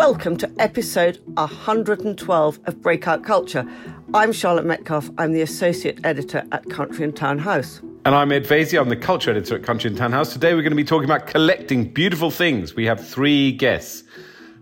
Welcome 0.00 0.36
to 0.38 0.50
episode 0.58 1.20
112 1.34 2.60
of 2.64 2.82
Breakout 2.82 3.22
Culture. 3.22 3.66
I'm 4.14 4.32
Charlotte 4.32 4.64
Metcalfe. 4.64 5.10
I'm 5.18 5.32
the 5.32 5.42
associate 5.42 6.00
editor 6.04 6.44
at 6.52 6.68
Country 6.70 7.04
and 7.04 7.14
Town 7.14 7.38
House. 7.38 7.80
And 8.04 8.14
I'm 8.14 8.32
Ed 8.32 8.44
Vaizey. 8.44 8.80
I'm 8.80 8.88
the 8.88 8.96
culture 8.96 9.30
editor 9.30 9.56
at 9.56 9.62
Country 9.62 9.88
and 9.88 9.96
Town 9.98 10.12
House. 10.12 10.32
Today 10.32 10.54
we're 10.54 10.62
going 10.62 10.70
to 10.70 10.76
be 10.76 10.84
talking 10.84 11.04
about 11.04 11.26
collecting 11.26 11.92
beautiful 11.92 12.30
things. 12.30 12.74
We 12.74 12.86
have 12.86 13.06
three 13.06 13.52
guests. 13.52 14.02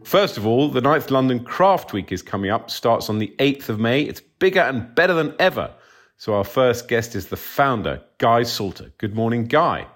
First 0.02 0.38
of 0.38 0.46
all, 0.46 0.68
the 0.68 0.80
9th 0.80 1.10
London 1.10 1.44
Craft 1.44 1.92
Week 1.92 2.10
is 2.10 2.20
coming 2.20 2.50
up, 2.50 2.68
starts 2.68 3.08
on 3.08 3.18
the 3.18 3.32
8th 3.38 3.68
of 3.68 3.78
May. 3.78 4.02
It's 4.02 4.20
bigger 4.20 4.60
and 4.60 4.94
better 4.94 5.14
than 5.14 5.34
ever. 5.38 5.72
So 6.16 6.34
our 6.34 6.44
first 6.44 6.88
guest 6.88 7.14
is 7.14 7.28
the 7.28 7.36
founder, 7.36 8.02
Guy 8.18 8.42
Salter. 8.42 8.92
Good 8.98 9.14
morning, 9.14 9.46
Guy. 9.46 9.86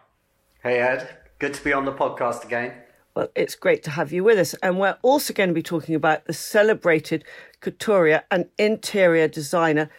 Hey, 0.62 0.78
Ed. 0.78 1.21
Good 1.42 1.54
to 1.54 1.64
be 1.64 1.72
on 1.72 1.84
the 1.84 1.92
podcast 1.92 2.44
again. 2.44 2.72
Well, 3.16 3.26
it's 3.34 3.56
great 3.56 3.82
to 3.82 3.90
have 3.90 4.12
you 4.12 4.22
with 4.22 4.38
us. 4.38 4.54
And 4.62 4.78
we're 4.78 4.96
also 5.02 5.34
going 5.34 5.48
to 5.48 5.54
be 5.54 5.60
talking 5.60 5.96
about 5.96 6.26
the 6.26 6.32
celebrated 6.32 7.24
couturier 7.58 8.22
and 8.30 8.48
interior 8.58 9.26
designer 9.26 9.90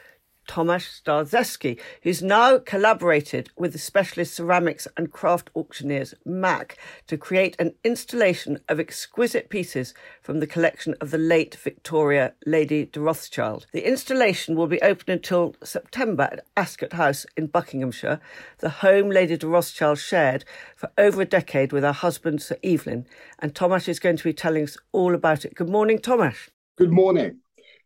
Tomasz 0.48 1.02
Starzewski, 1.02 1.80
who's 2.02 2.22
now 2.22 2.58
collaborated 2.58 3.50
with 3.58 3.74
the 3.74 3.80
specialist 3.80 4.34
ceramics 4.34 4.88
and 4.98 5.12
craft 5.12 5.50
auctioneers 5.56 6.14
Maak 6.28 6.74
to 7.08 7.18
create 7.18 7.56
an 7.60 7.74
installation 7.84 8.60
of 8.68 8.80
exquisite 8.80 9.50
pieces 9.50 9.94
from 10.22 10.40
the 10.40 10.48
collection 10.48 10.96
of 11.02 11.12
the 11.12 11.18
late 11.18 11.56
Victoria 11.56 12.34
Lady 12.46 12.86
de 12.86 13.00
Rothschild. 13.00 13.66
The 13.72 13.88
installation 13.88 14.56
will 14.56 14.68
be 14.68 14.82
open 14.82 15.12
until 15.12 15.56
September 15.64 16.30
at 16.32 16.46
Ascot 16.58 16.94
House 16.94 17.26
in 17.38 17.48
Buckinghamshire, 17.48 18.20
the 18.60 18.70
home 18.70 19.10
Lady 19.10 19.38
de 19.38 19.48
Rothschild 19.48 20.00
shared 20.00 20.46
for 20.76 20.92
over 20.98 21.22
a 21.22 21.26
decade 21.26 21.72
with 21.72 21.84
her 21.84 21.92
husband 21.92 22.42
Sir 22.42 22.58
Evelyn. 22.64 23.06
And 23.40 23.54
Tomasz 23.54 23.88
is 23.88 24.00
going 24.00 24.18
to 24.18 24.24
be 24.24 24.34
telling 24.34 24.64
us 24.64 24.78
all 24.92 25.16
about 25.16 25.46
it. 25.46 25.56
Good 25.56 25.70
morning, 25.70 26.00
Tomasz. 26.00 26.50
Good 26.78 26.92
morning. 26.92 27.40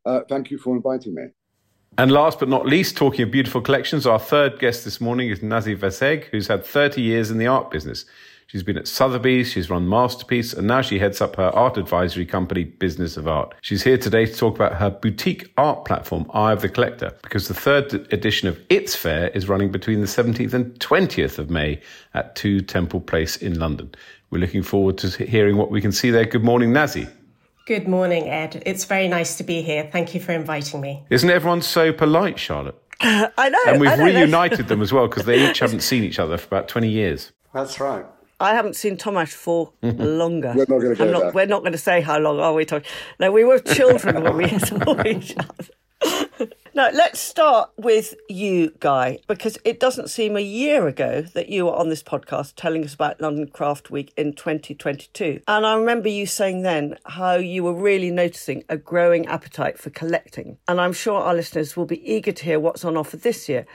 Uh, 0.05 0.21
thank 0.29 0.49
you 0.49 0.57
for 0.57 0.75
inviting 0.75 1.13
me. 1.13 1.23
And 1.99 2.11
last 2.11 2.37
but 2.37 2.47
not 2.47 2.67
least, 2.67 2.95
talking 2.95 3.23
of 3.23 3.31
beautiful 3.31 3.59
collections, 3.59 4.05
our 4.05 4.19
third 4.19 4.59
guest 4.59 4.85
this 4.85 5.01
morning 5.01 5.29
is 5.29 5.41
Nazy 5.41 5.75
Vassegh, 5.75 6.25
who's 6.25 6.47
had 6.47 6.63
30 6.63 7.01
years 7.01 7.31
in 7.31 7.39
the 7.39 7.47
art 7.47 7.71
business. 7.71 8.05
She's 8.45 8.61
been 8.61 8.77
at 8.77 8.87
Sotheby's, 8.87 9.51
she's 9.51 9.71
run 9.71 9.89
Masterpiece, 9.89 10.53
and 10.53 10.67
now 10.67 10.81
she 10.81 10.99
heads 10.99 11.21
up 11.21 11.37
her 11.37 11.49
art 11.55 11.75
advisory 11.75 12.27
company, 12.27 12.65
Business 12.65 13.17
of 13.17 13.27
Art. 13.27 13.55
She's 13.61 13.81
here 13.81 13.97
today 13.97 14.27
to 14.27 14.33
talk 14.33 14.53
about 14.53 14.75
her 14.75 14.91
boutique 14.91 15.51
art 15.57 15.85
platform, 15.85 16.29
Eye 16.35 16.51
of 16.51 16.61
the 16.61 16.69
Collector, 16.69 17.17
because 17.23 17.47
the 17.47 17.55
third 17.55 17.91
edition 18.13 18.47
of 18.47 18.59
its 18.69 18.95
fair 18.95 19.29
is 19.29 19.49
running 19.49 19.71
between 19.71 19.99
the 19.99 20.07
17th 20.07 20.53
and 20.53 20.79
20th 20.79 21.39
of 21.39 21.49
May 21.49 21.81
at 22.13 22.35
2 22.35 22.61
Temple 22.61 23.01
Place 23.01 23.37
in 23.37 23.57
London. 23.57 23.89
We're 24.29 24.37
looking 24.37 24.61
forward 24.61 24.99
to 24.99 25.09
hearing 25.25 25.57
what 25.57 25.71
we 25.71 25.81
can 25.81 25.91
see 25.91 26.11
there. 26.11 26.25
Good 26.25 26.43
morning, 26.43 26.71
Nazy. 26.71 27.07
Good 27.67 27.85
morning, 27.85 28.29
Ed. 28.29 28.63
It's 28.65 28.85
very 28.85 29.09
nice 29.09 29.35
to 29.35 29.43
be 29.43 29.61
here. 29.61 29.89
Thank 29.91 30.15
you 30.15 30.21
for 30.21 30.31
inviting 30.31 30.79
me. 30.79 31.03
Isn't 31.09 31.29
everyone 31.29 31.61
so 31.61 31.91
polite, 31.91 32.39
Charlotte? 32.39 32.81
I 33.01 33.49
know. 33.49 33.59
And 33.67 33.81
we've 33.81 33.97
know, 33.97 34.05
reunited 34.05 34.69
them 34.69 34.81
as 34.81 34.93
well 34.93 35.09
because 35.09 35.25
they 35.25 35.49
each 35.49 35.59
haven't 35.59 35.81
seen 35.81 36.05
each 36.05 36.17
other 36.17 36.37
for 36.37 36.47
about 36.47 36.69
20 36.69 36.87
years. 36.87 37.33
That's 37.53 37.81
right. 37.81 38.05
I 38.39 38.53
haven't 38.53 38.77
seen 38.77 38.95
Tomasz 38.95 39.33
for 39.33 39.73
longer. 39.81 40.53
We're 40.55 40.61
not 40.61 40.79
going 40.79 40.81
to 40.81 40.95
go 40.95 41.11
not, 41.11 41.19
there. 41.19 41.31
We're 41.33 41.45
not 41.45 41.59
going 41.59 41.73
to 41.73 41.77
say 41.77 41.99
how 41.99 42.17
long 42.19 42.39
are 42.39 42.53
we 42.53 42.63
talking. 42.63 42.89
No, 43.19 43.33
we 43.33 43.43
were 43.43 43.59
children 43.59 44.23
when 44.23 44.37
we 44.37 44.47
saw 44.59 45.03
each 45.05 45.35
other. 45.37 46.49
Now, 46.77 46.91
let's 46.93 47.19
start 47.19 47.71
with 47.75 48.13
you, 48.29 48.71
Guy, 48.79 49.17
because 49.25 49.57
it 49.65 49.79
doesn't 49.79 50.11
seem 50.11 50.37
a 50.37 50.41
year 50.41 50.87
ago 50.87 51.23
that 51.33 51.49
you 51.49 51.65
were 51.65 51.75
on 51.75 51.89
this 51.89 52.03
podcast 52.03 52.53
telling 52.55 52.85
us 52.85 52.93
about 52.93 53.19
London 53.19 53.47
Craft 53.47 53.89
Week 53.89 54.13
in 54.15 54.33
2022. 54.33 55.41
And 55.47 55.65
I 55.65 55.73
remember 55.73 56.07
you 56.07 56.27
saying 56.27 56.61
then 56.61 56.99
how 57.03 57.33
you 57.33 57.63
were 57.63 57.73
really 57.73 58.11
noticing 58.11 58.63
a 58.69 58.77
growing 58.77 59.25
appetite 59.25 59.79
for 59.79 59.89
collecting. 59.89 60.59
And 60.67 60.79
I'm 60.79 60.93
sure 60.93 61.19
our 61.19 61.33
listeners 61.33 61.75
will 61.75 61.87
be 61.87 62.13
eager 62.13 62.31
to 62.31 62.43
hear 62.45 62.59
what's 62.59 62.85
on 62.85 62.95
offer 62.95 63.17
this 63.17 63.49
year. 63.49 63.65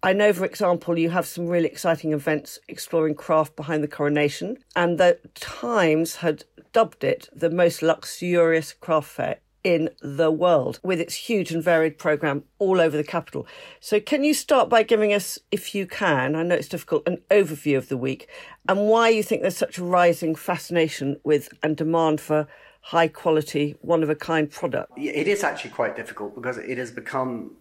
I 0.00 0.12
know, 0.12 0.32
for 0.32 0.44
example, 0.44 0.96
you 0.96 1.10
have 1.10 1.26
some 1.26 1.48
really 1.48 1.66
exciting 1.66 2.12
events 2.12 2.60
exploring 2.68 3.16
craft 3.16 3.56
behind 3.56 3.82
the 3.82 3.88
coronation, 3.88 4.58
and 4.76 4.98
the 4.98 5.18
Times 5.34 6.16
had 6.16 6.44
dubbed 6.72 7.02
it 7.02 7.28
the 7.34 7.50
most 7.50 7.82
luxurious 7.82 8.72
craft 8.72 9.08
fair 9.08 9.38
in 9.64 9.90
the 10.00 10.30
world 10.30 10.80
with 10.82 11.00
its 11.00 11.14
huge 11.14 11.50
and 11.52 11.62
varied 11.62 11.98
programme 11.98 12.44
all 12.58 12.80
over 12.80 12.96
the 12.96 13.04
capital. 13.04 13.46
So, 13.80 14.00
can 14.00 14.24
you 14.24 14.34
start 14.34 14.68
by 14.68 14.82
giving 14.82 15.12
us, 15.12 15.38
if 15.50 15.74
you 15.74 15.86
can, 15.86 16.34
I 16.34 16.42
know 16.42 16.54
it's 16.54 16.68
difficult, 16.68 17.06
an 17.06 17.18
overview 17.30 17.76
of 17.76 17.88
the 17.88 17.96
week 17.96 18.28
and 18.68 18.88
why 18.88 19.08
you 19.08 19.22
think 19.22 19.42
there's 19.42 19.56
such 19.56 19.78
a 19.78 19.84
rising 19.84 20.34
fascination 20.34 21.20
with 21.24 21.48
and 21.62 21.76
demand 21.76 22.20
for 22.20 22.46
high 22.82 23.08
quality, 23.08 23.76
one 23.80 24.02
of 24.02 24.10
a 24.10 24.14
kind 24.14 24.50
product? 24.50 24.92
It 24.96 25.28
is 25.28 25.44
actually 25.44 25.70
quite 25.70 25.96
difficult 25.96 26.34
because 26.34 26.58
it 26.58 26.78
has 26.78 26.90
become 26.90 27.56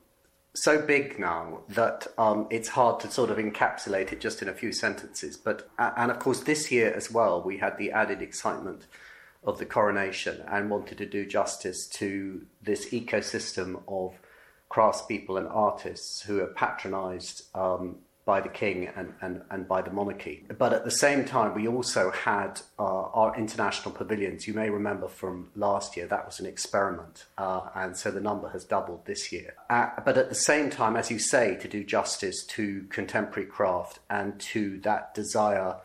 so 0.53 0.81
big 0.81 1.17
now 1.17 1.61
that 1.69 2.07
um, 2.17 2.47
it's 2.49 2.69
hard 2.69 2.99
to 2.99 3.09
sort 3.09 3.29
of 3.29 3.37
encapsulate 3.37 4.11
it 4.11 4.19
just 4.19 4.41
in 4.41 4.49
a 4.49 4.53
few 4.53 4.71
sentences. 4.73 5.37
But 5.37 5.69
and 5.77 6.11
of 6.11 6.19
course, 6.19 6.41
this 6.41 6.71
year 6.71 6.91
as 6.93 7.11
well, 7.11 7.41
we 7.41 7.57
had 7.57 7.77
the 7.77 7.91
added 7.91 8.21
excitement 8.21 8.87
of 9.43 9.57
the 9.57 9.65
coronation 9.65 10.43
and 10.47 10.69
wanted 10.69 10.97
to 10.99 11.05
do 11.05 11.25
justice 11.25 11.87
to 11.87 12.45
this 12.61 12.89
ecosystem 12.89 13.81
of 13.87 14.13
craftspeople 14.69 15.37
and 15.37 15.47
artists 15.47 16.21
who 16.21 16.39
are 16.39 16.47
patronised 16.47 17.43
um, 17.55 17.97
by 18.23 18.39
the 18.39 18.49
king 18.49 18.87
and, 18.95 19.13
and, 19.21 19.41
and 19.49 19.67
by 19.67 19.81
the 19.81 19.91
monarchy. 19.91 20.45
But 20.57 20.73
at 20.73 20.85
the 20.85 20.91
same 20.91 21.25
time, 21.25 21.55
we 21.55 21.67
also 21.67 22.11
had 22.11 22.61
uh, 22.77 22.83
our 22.83 23.35
international 23.35 23.93
pavilions. 23.95 24.47
You 24.47 24.53
may 24.53 24.69
remember 24.69 25.07
from 25.07 25.49
last 25.55 25.97
year, 25.97 26.05
that 26.07 26.25
was 26.25 26.39
an 26.39 26.45
experiment, 26.45 27.25
uh, 27.37 27.61
and 27.75 27.97
so 27.97 28.11
the 28.11 28.21
number 28.21 28.49
has 28.49 28.63
doubled 28.63 29.05
this 29.05 29.31
year. 29.31 29.55
Uh, 29.69 29.89
but 30.05 30.17
at 30.17 30.29
the 30.29 30.35
same 30.35 30.69
time, 30.69 30.95
as 30.95 31.09
you 31.09 31.17
say, 31.17 31.55
to 31.55 31.67
do 31.67 31.83
justice 31.83 32.45
to 32.45 32.85
contemporary 32.89 33.49
craft 33.49 33.99
and 34.09 34.39
to 34.39 34.79
that 34.81 35.13
desire 35.15 35.77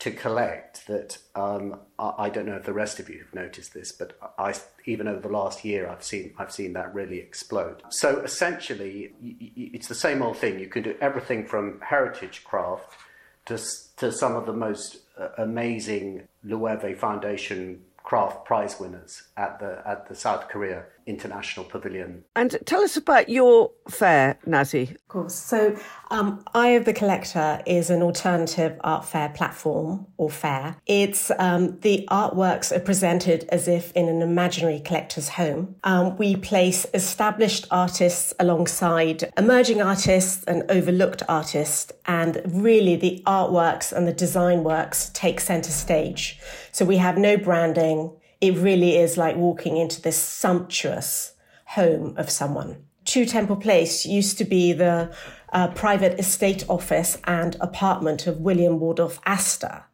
to 0.00 0.10
collect 0.10 0.86
that 0.86 1.18
um, 1.34 1.78
I, 1.98 2.12
I, 2.18 2.30
don't 2.30 2.46
know 2.46 2.56
if 2.56 2.64
the 2.64 2.72
rest 2.72 2.98
of 2.98 3.10
you 3.10 3.18
have 3.18 3.34
noticed 3.34 3.74
this, 3.74 3.92
but 3.92 4.18
I, 4.38 4.54
even 4.86 5.06
over 5.06 5.20
the 5.20 5.28
last 5.28 5.62
year, 5.64 5.88
I've 5.88 6.02
seen 6.02 6.32
I've 6.38 6.52
seen 6.52 6.72
that 6.72 6.92
really 6.94 7.18
explode. 7.18 7.82
So 7.90 8.20
essentially, 8.20 9.12
it's 9.20 9.88
the 9.88 9.94
same 9.94 10.22
old 10.22 10.38
thing. 10.38 10.58
You 10.58 10.68
can 10.68 10.82
do 10.82 10.96
everything 11.00 11.46
from 11.46 11.80
heritage 11.82 12.44
craft 12.44 12.98
to 13.46 13.58
to 13.98 14.10
some 14.10 14.36
of 14.36 14.46
the 14.46 14.54
most 14.54 14.98
uh, 15.18 15.28
amazing 15.38 16.26
Loewe 16.44 16.96
Foundation 16.96 17.82
craft 18.02 18.46
prize 18.46 18.80
winners 18.80 19.24
at 19.36 19.60
the 19.60 19.82
at 19.86 20.08
the 20.08 20.14
South 20.14 20.48
Korea 20.48 20.84
International 21.10 21.66
Pavilion. 21.66 22.24
And 22.34 22.56
tell 22.64 22.82
us 22.82 22.96
about 22.96 23.28
your 23.28 23.70
fair, 23.88 24.38
Nazy. 24.46 24.84
Of 24.92 25.08
course. 25.08 25.34
So, 25.34 25.76
um, 26.10 26.42
Eye 26.54 26.70
of 26.70 26.84
the 26.84 26.92
Collector 26.92 27.62
is 27.66 27.90
an 27.90 28.02
alternative 28.02 28.78
art 28.82 29.04
fair 29.04 29.28
platform 29.28 30.06
or 30.16 30.30
fair. 30.30 30.76
It's 30.86 31.30
um, 31.38 31.78
the 31.80 32.08
artworks 32.10 32.74
are 32.74 32.80
presented 32.80 33.44
as 33.50 33.68
if 33.68 33.92
in 33.92 34.08
an 34.08 34.22
imaginary 34.22 34.80
collector's 34.80 35.28
home. 35.30 35.76
Um, 35.84 36.16
we 36.16 36.36
place 36.36 36.86
established 36.94 37.66
artists 37.70 38.32
alongside 38.40 39.30
emerging 39.36 39.82
artists 39.82 40.44
and 40.44 40.64
overlooked 40.70 41.22
artists, 41.28 41.92
and 42.06 42.40
really 42.46 42.96
the 42.96 43.22
artworks 43.26 43.92
and 43.92 44.06
the 44.06 44.12
design 44.12 44.64
works 44.64 45.10
take 45.12 45.40
center 45.40 45.72
stage. 45.72 46.38
So 46.72 46.84
we 46.84 46.96
have 46.98 47.18
no 47.18 47.36
branding 47.36 48.12
it 48.40 48.56
really 48.56 48.96
is 48.96 49.16
like 49.16 49.36
walking 49.36 49.76
into 49.76 50.00
this 50.00 50.16
sumptuous 50.16 51.34
home 51.66 52.14
of 52.16 52.30
someone. 52.30 52.84
Two 53.04 53.24
Temple 53.26 53.56
Place 53.56 54.06
used 54.06 54.38
to 54.38 54.44
be 54.44 54.72
the 54.72 55.14
uh, 55.52 55.68
private 55.68 56.18
estate 56.18 56.64
office 56.68 57.18
and 57.24 57.56
apartment 57.60 58.26
of 58.26 58.40
William 58.40 58.78
Waldorf 58.78 59.20
Astor. 59.26 59.84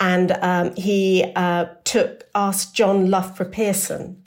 And 0.00 0.32
um, 0.40 0.74
he 0.74 1.32
uh, 1.36 1.66
took, 1.84 2.24
asked 2.34 2.74
John 2.74 3.10
Loughborough 3.10 3.50
Pearson, 3.50 4.22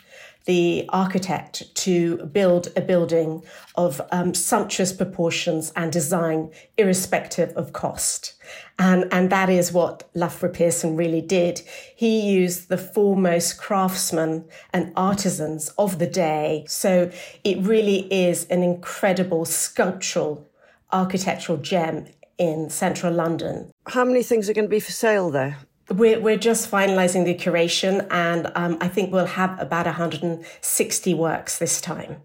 the 0.48 0.86
architect 0.90 1.76
to 1.76 2.18
build 2.28 2.70
a 2.78 2.82
building 2.82 3.44
of 3.76 4.02
um, 4.12 4.34
sumptuous 4.34 4.94
proportions 4.94 5.74
and 5.76 5.92
design, 5.92 6.50
irrespective 6.78 7.52
of 7.58 7.74
cost. 7.74 8.34
And, 8.80 9.08
and 9.12 9.30
that 9.30 9.50
is 9.50 9.74
what 9.74 10.10
Loughborough 10.16 10.52
Pearson 10.52 10.96
really 10.96 11.20
did. 11.20 11.62
He 11.96 12.22
used 12.22 12.70
the 12.70 12.78
foremost 12.78 13.58
craftsmen 13.58 14.46
and 14.72 14.94
artisans 14.96 15.68
of 15.78 16.00
the 16.00 16.08
day. 16.08 16.64
So 16.70 17.12
it 17.44 17.58
really 17.60 18.12
is 18.12 18.46
an 18.46 18.64
incredible 18.64 19.44
sculptural 19.44 20.50
architectural 20.94 21.58
gem 21.58 22.06
in 22.38 22.70
central 22.70 23.14
London. 23.14 23.70
How 23.88 24.06
many 24.06 24.24
things 24.24 24.50
are 24.50 24.54
going 24.54 24.66
to 24.66 24.70
be 24.70 24.80
for 24.80 24.94
sale 24.94 25.30
there? 25.30 25.58
We're, 25.89 26.19
we're 26.19 26.38
just 26.38 26.69
finalizing 26.69 27.24
the 27.24 27.34
curation, 27.34 28.06
and 28.12 28.51
um, 28.56 28.78
I 28.81 28.89
think 28.89 29.13
we'll 29.13 29.25
have 29.25 29.57
about 29.60 29.86
160 29.86 31.13
works 31.13 31.60
this 31.60 31.80
time, 31.80 32.18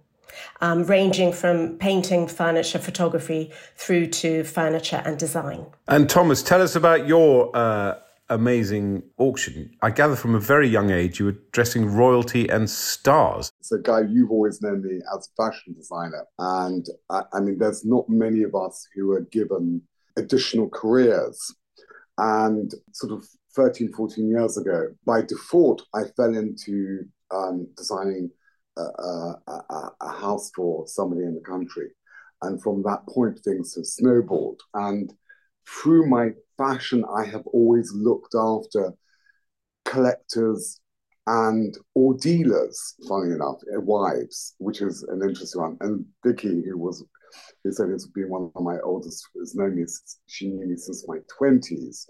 um, 0.61 0.83
ranging 0.85 1.33
from 1.33 1.79
painting, 1.79 2.27
furniture, 2.27 2.81
photography, 2.81 3.53
through 3.77 4.09
to 4.09 4.43
furniture 4.43 5.01
and 5.05 5.17
design. 5.17 5.67
And 5.87 6.09
Tomasz, 6.09 6.45
tell 6.45 6.61
us 6.61 6.75
about 6.75 7.07
your 7.07 7.55
uh, 7.55 7.99
amazing 8.29 9.05
auction. 9.19 9.71
I 9.81 9.91
gather 9.91 10.17
from 10.17 10.35
a 10.35 10.41
very 10.41 10.69
young 10.69 10.91
age 10.91 11.21
you 11.21 11.27
were 11.27 11.39
dressing 11.53 11.87
royalty 11.87 12.49
and 12.49 12.69
stars. 12.69 13.53
So, 13.61 13.79
Guy, 13.79 14.01
you've 14.09 14.31
always 14.31 14.61
known 14.61 14.83
me 14.83 15.01
as 15.15 15.29
a 15.29 15.43
fashion 15.43 15.75
designer. 15.75 16.27
And 16.39 16.87
I, 17.11 17.23
I 17.33 17.41
mean, 17.41 17.59
there's 17.59 17.85
not 17.85 18.09
many 18.09 18.43
of 18.43 18.55
us 18.55 18.89
who 18.95 19.13
are 19.13 19.21
given 19.21 19.83
additional 20.17 20.69
careers. 20.69 21.55
And 22.19 22.73
sort 22.93 23.13
of 23.13 23.27
13, 23.55 23.93
14 23.93 24.29
years 24.29 24.57
ago, 24.57 24.89
by 25.05 25.23
default, 25.23 25.83
I 25.95 26.05
fell 26.17 26.35
into 26.35 27.05
um, 27.31 27.67
designing 27.77 28.31
a, 28.77 28.83
a, 28.83 29.91
a, 30.01 30.13
house 30.13 30.51
for 30.55 30.87
somebody 30.87 31.23
in 31.23 31.35
the 31.35 31.41
country. 31.41 31.91
And 32.43 32.63
from 32.63 32.83
that 32.85 33.07
point, 33.07 33.39
things 33.41 33.75
have 33.75 33.87
snowballed. 33.87 34.61
And 34.75 35.13
through 35.69 36.09
my 36.09 36.31
fashion, 36.57 37.05
I 37.15 37.25
have 37.27 37.47
always 37.47 37.93
looked 37.93 38.35
after 38.35 38.93
collectors 39.85 40.81
and 41.27 41.77
or 41.95 42.15
dealers, 42.15 42.95
funny 43.09 43.33
enough, 43.33 43.61
eh, 43.73 43.79
wives, 43.79 44.55
which 44.59 44.81
is 44.81 45.03
an 45.05 45.23
interesting 45.23 45.61
one. 45.61 45.77
And 45.81 46.05
Vicky, 46.25 46.63
who 46.65 46.79
was 46.79 47.05
who 47.63 47.73
said 47.73 47.89
has 47.91 48.07
been 48.07 48.29
one 48.29 48.51
of 48.55 48.63
my 48.63 48.79
oldest, 48.81 49.27
has 49.39 49.55
known 49.55 49.77
me, 49.77 49.85
she 50.27 50.49
knew 50.49 50.67
me 50.67 50.77
since 50.77 51.07
my 51.07 51.19
20s. 51.41 52.07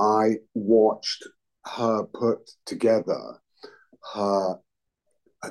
I 0.00 0.36
watched 0.54 1.28
her 1.66 2.04
put 2.04 2.50
together 2.64 3.38
her 4.14 4.58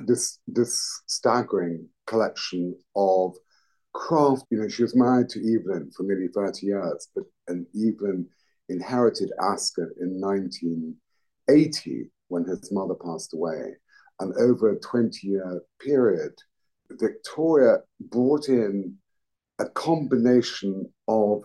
this 0.06 0.40
this 0.48 1.02
staggering 1.06 1.88
collection 2.08 2.76
of 2.96 3.36
craft. 3.94 4.46
You 4.50 4.62
know, 4.62 4.68
she 4.68 4.82
was 4.82 4.96
married 4.96 5.30
to 5.30 5.40
Evelyn 5.40 5.92
for 5.96 6.04
nearly 6.04 6.30
30 6.34 6.66
years, 6.66 7.08
but 7.14 7.26
and 7.48 7.68
Evelyn 7.76 8.28
inherited 8.70 9.32
Ascot 9.40 9.90
in 10.00 10.20
1980 10.20 12.12
when 12.30 12.46
his 12.46 12.72
mother 12.72 12.96
passed 12.96 13.34
away. 13.34 13.76
And 14.20 14.36
over 14.38 14.70
a 14.72 14.80
20 14.80 15.28
year 15.28 15.62
period, 15.80 16.34
Victoria 16.92 17.78
brought 18.00 18.50
in 18.50 18.98
a 19.60 19.66
combination 19.70 20.92
of 21.08 21.44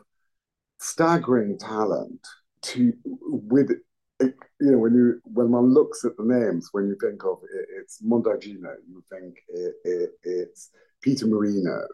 staggering 0.79 1.59
talent 1.59 2.21
to 2.65 2.93
with 3.05 3.71
it, 3.71 4.35
you 4.61 4.73
know 4.73 4.79
when 4.79 4.95
you 4.95 5.21
when 5.25 5.51
one 5.51 5.73
looks 5.73 6.05
at 6.05 6.17
the 6.17 6.25
names 6.25 6.69
when 6.73 6.87
you 6.87 6.97
think 7.01 7.25
of 7.25 7.39
it, 7.43 7.67
it's 7.81 8.03
Mongiardino 8.03 8.75
you 8.89 9.03
think 9.11 9.37
it, 9.49 9.75
it, 9.85 10.11
it's 10.23 10.71
Peter 11.03 11.27
Marino 11.27 11.87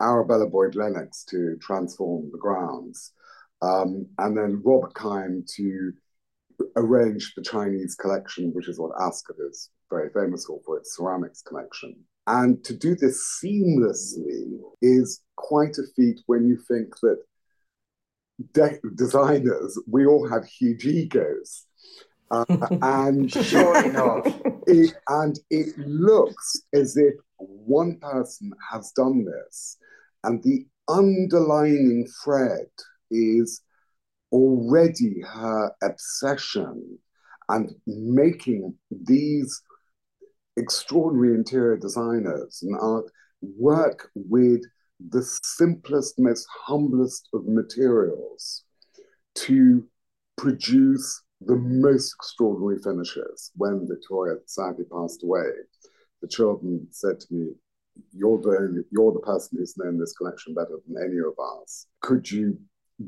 Arabella 0.00 0.46
Boyd 0.48 0.74
Lennox 0.74 1.24
to 1.24 1.56
transform 1.60 2.30
the 2.32 2.38
grounds 2.38 3.12
um, 3.62 4.06
and 4.18 4.36
then 4.36 4.62
Robert 4.64 4.94
Kime 4.94 5.46
to 5.56 5.92
arrange 6.76 7.34
the 7.34 7.42
Chinese 7.42 7.94
collection 7.94 8.52
which 8.54 8.68
is 8.68 8.78
what 8.78 8.92
Ascot 9.00 9.36
is 9.48 9.70
very 9.90 10.10
famous 10.12 10.46
for 10.46 10.60
for 10.64 10.78
its 10.78 10.96
ceramics 10.96 11.42
collection. 11.42 11.96
And 12.26 12.62
to 12.64 12.74
do 12.74 12.96
this 12.96 13.40
seamlessly 13.42 14.58
is 14.82 15.22
quite 15.36 15.76
a 15.78 15.86
feat 15.94 16.20
when 16.26 16.46
you 16.46 16.58
think 16.68 16.98
that 17.00 17.22
de- 18.52 18.80
designers, 18.94 19.78
we 19.86 20.06
all 20.06 20.28
have 20.28 20.44
huge 20.44 20.86
egos. 20.86 21.66
Uh, 22.30 22.44
and 22.82 23.32
sure 23.32 23.84
enough, 23.84 24.26
It, 24.68 24.94
and 25.08 25.38
it 25.50 25.78
looks 25.78 26.60
as 26.72 26.96
if 26.96 27.14
one 27.36 27.98
person 28.00 28.50
has 28.72 28.90
done 28.96 29.24
this, 29.24 29.76
and 30.24 30.42
the 30.42 30.66
underlining 30.88 32.08
thread 32.24 32.66
is 33.12 33.62
already 34.32 35.20
her 35.20 35.72
obsession 35.82 36.98
and 37.48 37.70
making 37.86 38.74
these 38.90 39.62
extraordinary 40.56 41.34
interior 41.34 41.76
designers 41.76 42.60
and 42.62 42.76
art 42.80 43.04
work 43.40 44.10
with 44.14 44.62
the 45.00 45.22
simplest, 45.42 46.18
most 46.18 46.46
humblest 46.66 47.28
of 47.34 47.46
materials 47.46 48.64
to 49.34 49.86
produce 50.36 51.22
the 51.40 51.56
most 51.56 52.14
extraordinary 52.14 52.78
finishes. 52.82 53.52
When 53.56 53.86
Victoria 53.86 54.36
sadly 54.46 54.84
passed 54.90 55.22
away, 55.22 55.48
the 56.22 56.28
children 56.28 56.86
said 56.90 57.20
to 57.20 57.26
me, 57.34 57.52
you're 58.12 58.40
the 58.40 58.56
only, 58.60 58.82
you're 58.90 59.12
the 59.12 59.20
person 59.20 59.58
who's 59.58 59.76
known 59.76 59.98
this 59.98 60.14
collection 60.14 60.54
better 60.54 60.78
than 60.86 61.02
any 61.02 61.18
of 61.18 61.34
us. 61.62 61.86
Could 62.02 62.30
you 62.30 62.58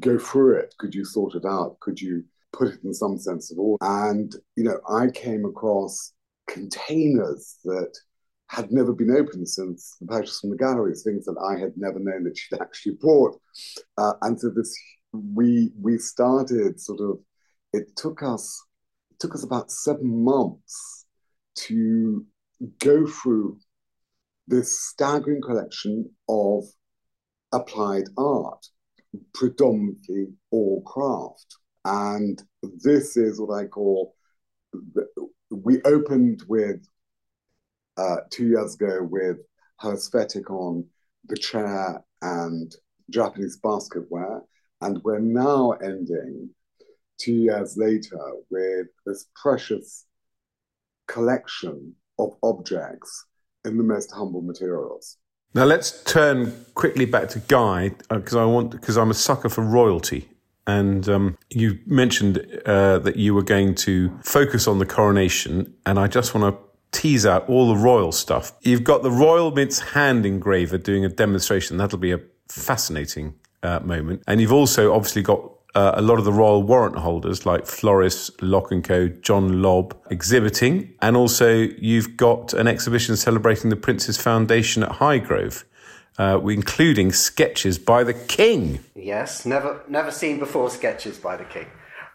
go 0.00 0.18
through 0.18 0.58
it? 0.58 0.74
Could 0.78 0.94
you 0.94 1.04
sort 1.04 1.34
it 1.34 1.44
out? 1.44 1.78
Could 1.80 2.00
you 2.00 2.24
put 2.52 2.68
it 2.68 2.84
in 2.84 2.94
some 2.94 3.18
sense 3.18 3.50
of 3.50 3.58
order? 3.58 3.78
And 3.82 4.34
you 4.56 4.64
know, 4.64 4.80
I 4.88 5.08
came 5.08 5.44
across 5.44 6.12
containers 6.48 7.56
that 7.64 7.94
had 8.48 8.72
never 8.72 8.92
been 8.92 9.10
opened 9.10 9.48
since 9.48 9.96
the 10.00 10.06
purchase 10.06 10.40
from 10.40 10.50
the 10.50 10.56
galleries, 10.56 11.02
things 11.02 11.26
that 11.26 11.36
I 11.38 11.58
had 11.58 11.72
never 11.76 11.98
known 11.98 12.24
that 12.24 12.36
she'd 12.36 12.60
actually 12.60 12.96
bought. 13.00 13.38
Uh, 13.96 14.14
and 14.22 14.40
so 14.40 14.50
this, 14.50 14.76
we 15.12 15.70
we 15.80 15.98
started 15.98 16.80
sort 16.80 17.00
of. 17.00 17.18
It 17.72 17.94
took 17.96 18.22
us 18.22 18.64
it 19.10 19.18
took 19.20 19.34
us 19.34 19.44
about 19.44 19.70
seven 19.70 20.24
months 20.24 21.04
to 21.66 22.24
go 22.78 23.06
through 23.06 23.58
this 24.46 24.80
staggering 24.80 25.42
collection 25.42 26.10
of 26.28 26.64
applied 27.52 28.04
art, 28.16 28.66
predominantly 29.34 30.28
all 30.50 30.82
craft. 30.82 31.56
And 31.84 32.42
this 32.82 33.16
is 33.16 33.40
what 33.40 33.54
I 33.54 33.66
call. 33.66 34.14
We 35.50 35.82
opened 35.82 36.42
with 36.48 36.86
uh, 37.98 38.16
two 38.30 38.46
years 38.46 38.74
ago 38.74 39.02
with 39.02 39.38
her 39.80 39.94
aesthetic 39.94 40.50
on 40.50 40.86
the 41.26 41.36
chair 41.36 42.02
and 42.22 42.74
Japanese 43.10 43.58
basketware. 43.60 44.40
And 44.80 45.02
we're 45.02 45.18
now 45.18 45.72
ending 45.72 46.50
two 47.18 47.34
years 47.34 47.76
later 47.76 48.20
with 48.50 48.86
this 49.04 49.26
precious 49.34 50.06
collection 51.08 51.94
of 52.18 52.36
objects 52.42 53.26
in 53.64 53.76
the 53.76 53.82
most 53.82 54.12
humble 54.12 54.42
materials. 54.42 55.16
Now 55.54 55.64
let's 55.64 56.04
turn 56.04 56.66
quickly 56.74 57.06
back 57.06 57.28
to 57.30 57.40
Guy 57.40 57.90
because 58.10 58.34
uh, 58.34 58.42
I 58.42 58.44
want 58.44 58.70
because 58.70 58.96
I'm 58.96 59.10
a 59.10 59.14
sucker 59.14 59.48
for 59.48 59.62
royalty. 59.62 60.28
And 60.66 61.08
um, 61.08 61.38
you 61.48 61.78
mentioned 61.86 62.46
uh, 62.66 62.98
that 62.98 63.16
you 63.16 63.32
were 63.32 63.42
going 63.42 63.74
to 63.76 64.16
focus 64.22 64.68
on 64.68 64.78
the 64.78 64.84
coronation, 64.84 65.74
and 65.86 65.98
I 65.98 66.08
just 66.08 66.34
want 66.34 66.54
to 66.54 66.67
tease 66.92 67.26
out 67.26 67.48
all 67.48 67.68
the 67.68 67.76
royal 67.76 68.12
stuff. 68.12 68.52
You've 68.62 68.84
got 68.84 69.02
the 69.02 69.10
Royal 69.10 69.50
Mint's 69.50 69.80
hand 69.80 70.24
engraver 70.24 70.78
doing 70.78 71.04
a 71.04 71.08
demonstration. 71.08 71.76
That'll 71.76 71.98
be 71.98 72.12
a 72.12 72.20
fascinating 72.48 73.34
uh, 73.62 73.80
moment. 73.80 74.22
And 74.26 74.40
you've 74.40 74.52
also 74.52 74.94
obviously 74.94 75.22
got 75.22 75.40
uh, 75.74 75.92
a 75.94 76.02
lot 76.02 76.18
of 76.18 76.24
the 76.24 76.32
royal 76.32 76.62
warrant 76.62 76.96
holders 76.96 77.44
like 77.44 77.66
Floris, 77.66 78.30
Lock 78.40 78.72
& 78.76 78.82
Co, 78.82 79.08
John 79.08 79.62
Lobb 79.62 79.96
exhibiting. 80.10 80.94
And 81.02 81.16
also 81.16 81.52
you've 81.52 82.16
got 82.16 82.54
an 82.54 82.66
exhibition 82.66 83.16
celebrating 83.16 83.70
the 83.70 83.76
Prince's 83.76 84.20
Foundation 84.20 84.82
at 84.82 84.92
Highgrove. 84.92 85.64
Uh, 86.18 86.40
including 86.48 87.12
sketches 87.12 87.78
by 87.78 88.02
the 88.02 88.12
king. 88.12 88.80
Yes, 88.96 89.46
never 89.46 89.84
never 89.86 90.10
seen 90.10 90.40
before 90.40 90.68
sketches 90.68 91.16
by 91.16 91.36
the 91.36 91.44
king. 91.44 91.66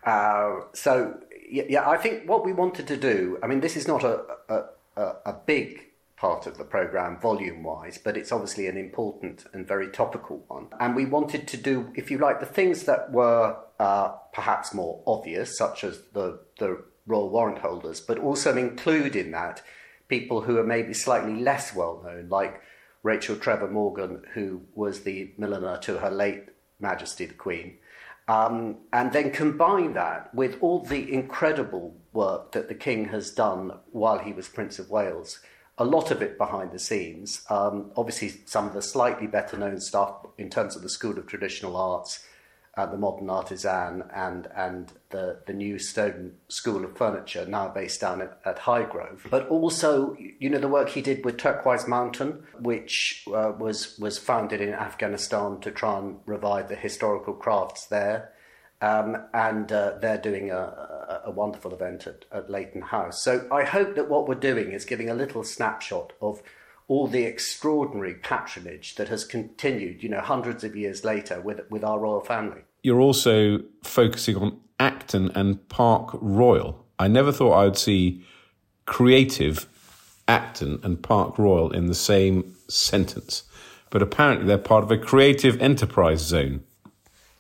Uh, 0.06 0.56
so 0.74 1.18
yeah, 1.54 1.88
I 1.88 1.98
think 1.98 2.28
what 2.28 2.44
we 2.44 2.52
wanted 2.52 2.88
to 2.88 2.98
do, 2.98 3.38
I 3.44 3.48
mean, 3.48 3.60
this 3.60 3.78
is 3.78 3.88
not 3.88 4.04
a, 4.04 4.24
a, 4.50 5.02
a 5.26 5.36
big 5.46 5.82
part 6.18 6.48
of 6.48 6.58
the 6.58 6.64
program 6.64 7.20
volume 7.20 7.64
wise, 7.64 7.98
but 7.98 8.18
it's 8.18 8.32
obviously 8.32 8.68
an 8.68 8.78
important 8.78 9.46
and 9.54 9.68
very 9.68 9.90
topical 9.90 10.44
one. 10.48 10.68
And 10.80 10.96
we 10.96 11.06
wanted 11.06 11.48
to 11.50 11.58
do, 11.58 11.92
if 11.96 12.10
you 12.10 12.18
like, 12.18 12.40
the 12.40 12.46
things 12.46 12.84
that 12.84 13.12
were 13.12 13.58
uh, 13.80 14.10
perhaps 14.34 14.74
more 14.74 15.04
obvious, 15.06 15.58
such 15.58 15.84
as 15.84 16.00
the, 16.14 16.40
the 16.58 16.84
royal 17.06 17.30
warrant 17.30 17.60
holders, 17.60 18.02
but 18.02 18.18
also 18.18 18.58
include 18.58 19.16
in 19.16 19.32
that 19.32 19.62
people 20.08 20.42
who 20.42 20.58
are 20.58 20.64
maybe 20.64 20.94
slightly 20.94 21.40
less 21.40 21.76
well 21.76 22.02
known, 22.04 22.30
like 22.30 22.62
Rachel 23.04 23.36
Trevor 23.36 23.70
Morgan, 23.70 24.24
who 24.34 24.62
was 24.74 25.02
the 25.02 25.34
milliner 25.38 25.78
to 25.80 25.98
Her 25.98 26.10
late 26.10 26.46
Majesty 26.80 27.26
the 27.26 27.34
Queen, 27.34 27.78
um, 28.28 28.78
and 28.92 29.12
then 29.12 29.32
combine 29.32 29.94
that 29.94 30.34
with 30.34 30.58
all 30.62 30.80
the 30.80 31.12
incredible 31.14 31.96
work 32.14 32.52
that 32.54 32.68
the 32.68 32.76
King 32.76 33.06
has 33.10 33.32
done 33.32 33.72
while 33.92 34.20
he 34.20 34.34
was 34.34 34.48
Prince 34.48 34.80
of 34.80 34.90
Wales. 34.90 35.40
A 35.78 35.86
lot 35.86 36.12
of 36.12 36.22
it 36.22 36.38
behind 36.38 36.72
the 36.72 36.80
scenes. 36.80 37.44
Um, 37.50 37.92
obviously, 37.98 38.30
some 38.46 38.68
of 38.68 38.74
the 38.74 38.82
slightly 38.82 39.28
better 39.28 39.58
known 39.58 39.80
stuff 39.80 40.26
in 40.38 40.50
terms 40.50 40.76
of 40.76 40.84
the 40.84 40.90
School 40.90 41.18
of 41.18 41.26
Traditional 41.26 41.76
Arts 41.76 42.24
the 42.76 42.98
Modern 42.98 43.30
Artisan 43.30 44.04
and 44.14 44.48
and 44.56 44.92
the 45.12 45.40
the 45.46 45.54
new 45.54 45.78
Stone 45.78 46.34
School 46.48 46.84
of 46.84 46.98
Furniture 46.98 47.46
now 47.46 47.68
based 47.70 48.02
down 48.02 48.22
at, 48.22 48.40
at 48.46 48.58
Highgrove, 48.58 49.30
but 49.30 49.48
also 49.50 50.16
you 50.40 50.50
know 50.50 50.58
the 50.58 50.68
work 50.68 50.90
he 50.90 51.02
did 51.02 51.24
with 51.24 51.38
Turquoise 51.38 51.88
Mountain, 51.88 52.44
which 52.60 53.26
uh, 53.28 53.52
was 53.58 53.98
was 54.00 54.18
founded 54.18 54.60
in 54.60 54.74
Afghanistan 54.74 55.60
to 55.62 55.72
try 55.72 56.00
and 56.00 56.18
revive 56.26 56.68
the 56.68 56.76
historical 56.76 57.34
crafts 57.34 57.86
there. 57.86 58.32
Um, 58.82 59.16
and 59.34 59.72
uh, 59.72 59.94
they're 60.02 60.18
doing 60.18 60.52
a, 60.52 60.58
a, 60.58 61.22
a 61.28 61.32
wonderful 61.32 61.74
event 61.74 62.06
at, 62.06 62.26
at 62.34 62.50
Leighton 62.50 62.82
House. 62.82 63.24
So 63.24 63.48
I 63.50 63.64
hope 63.64 63.96
that 63.96 64.10
what 64.10 64.28
we're 64.28 64.36
doing 64.36 64.74
is 64.74 64.84
giving 64.84 65.10
a 65.10 65.14
little 65.14 65.46
snapshot 65.46 66.12
of 66.22 66.44
all 66.88 67.08
the 67.08 67.24
extraordinary 67.24 68.16
patronage 68.16 68.96
that 68.96 69.10
has 69.10 69.24
continued, 69.24 70.04
you 70.04 70.10
know, 70.10 70.22
hundreds 70.22 70.64
of 70.64 70.76
years 70.76 71.04
later 71.04 71.42
with, 71.42 71.62
with 71.70 71.84
our 71.84 72.00
royal 72.00 72.22
family. 72.22 72.62
You're 72.84 73.00
also 73.00 73.60
focusing 73.84 74.36
on 74.36 74.60
Acton 74.80 75.32
and 75.36 75.68
Park 75.70 76.10
Royal. 76.14 76.86
I 77.00 77.08
never 77.08 77.32
thought 77.32 77.54
I 77.54 77.64
would 77.66 77.78
see 77.78 78.26
creative 78.86 79.68
Acton 80.28 80.80
and 80.84 81.02
Park 81.02 81.38
Royal 81.38 81.72
in 81.72 81.88
the 81.88 81.96
same 81.96 82.56
sentence, 82.68 83.44
but 83.90 84.02
apparently 84.02 84.46
they're 84.46 84.58
part 84.58 84.84
of 84.84 84.92
a 84.92 84.98
creative 84.98 85.62
enterprise 85.62 86.20
zone. 86.20 86.64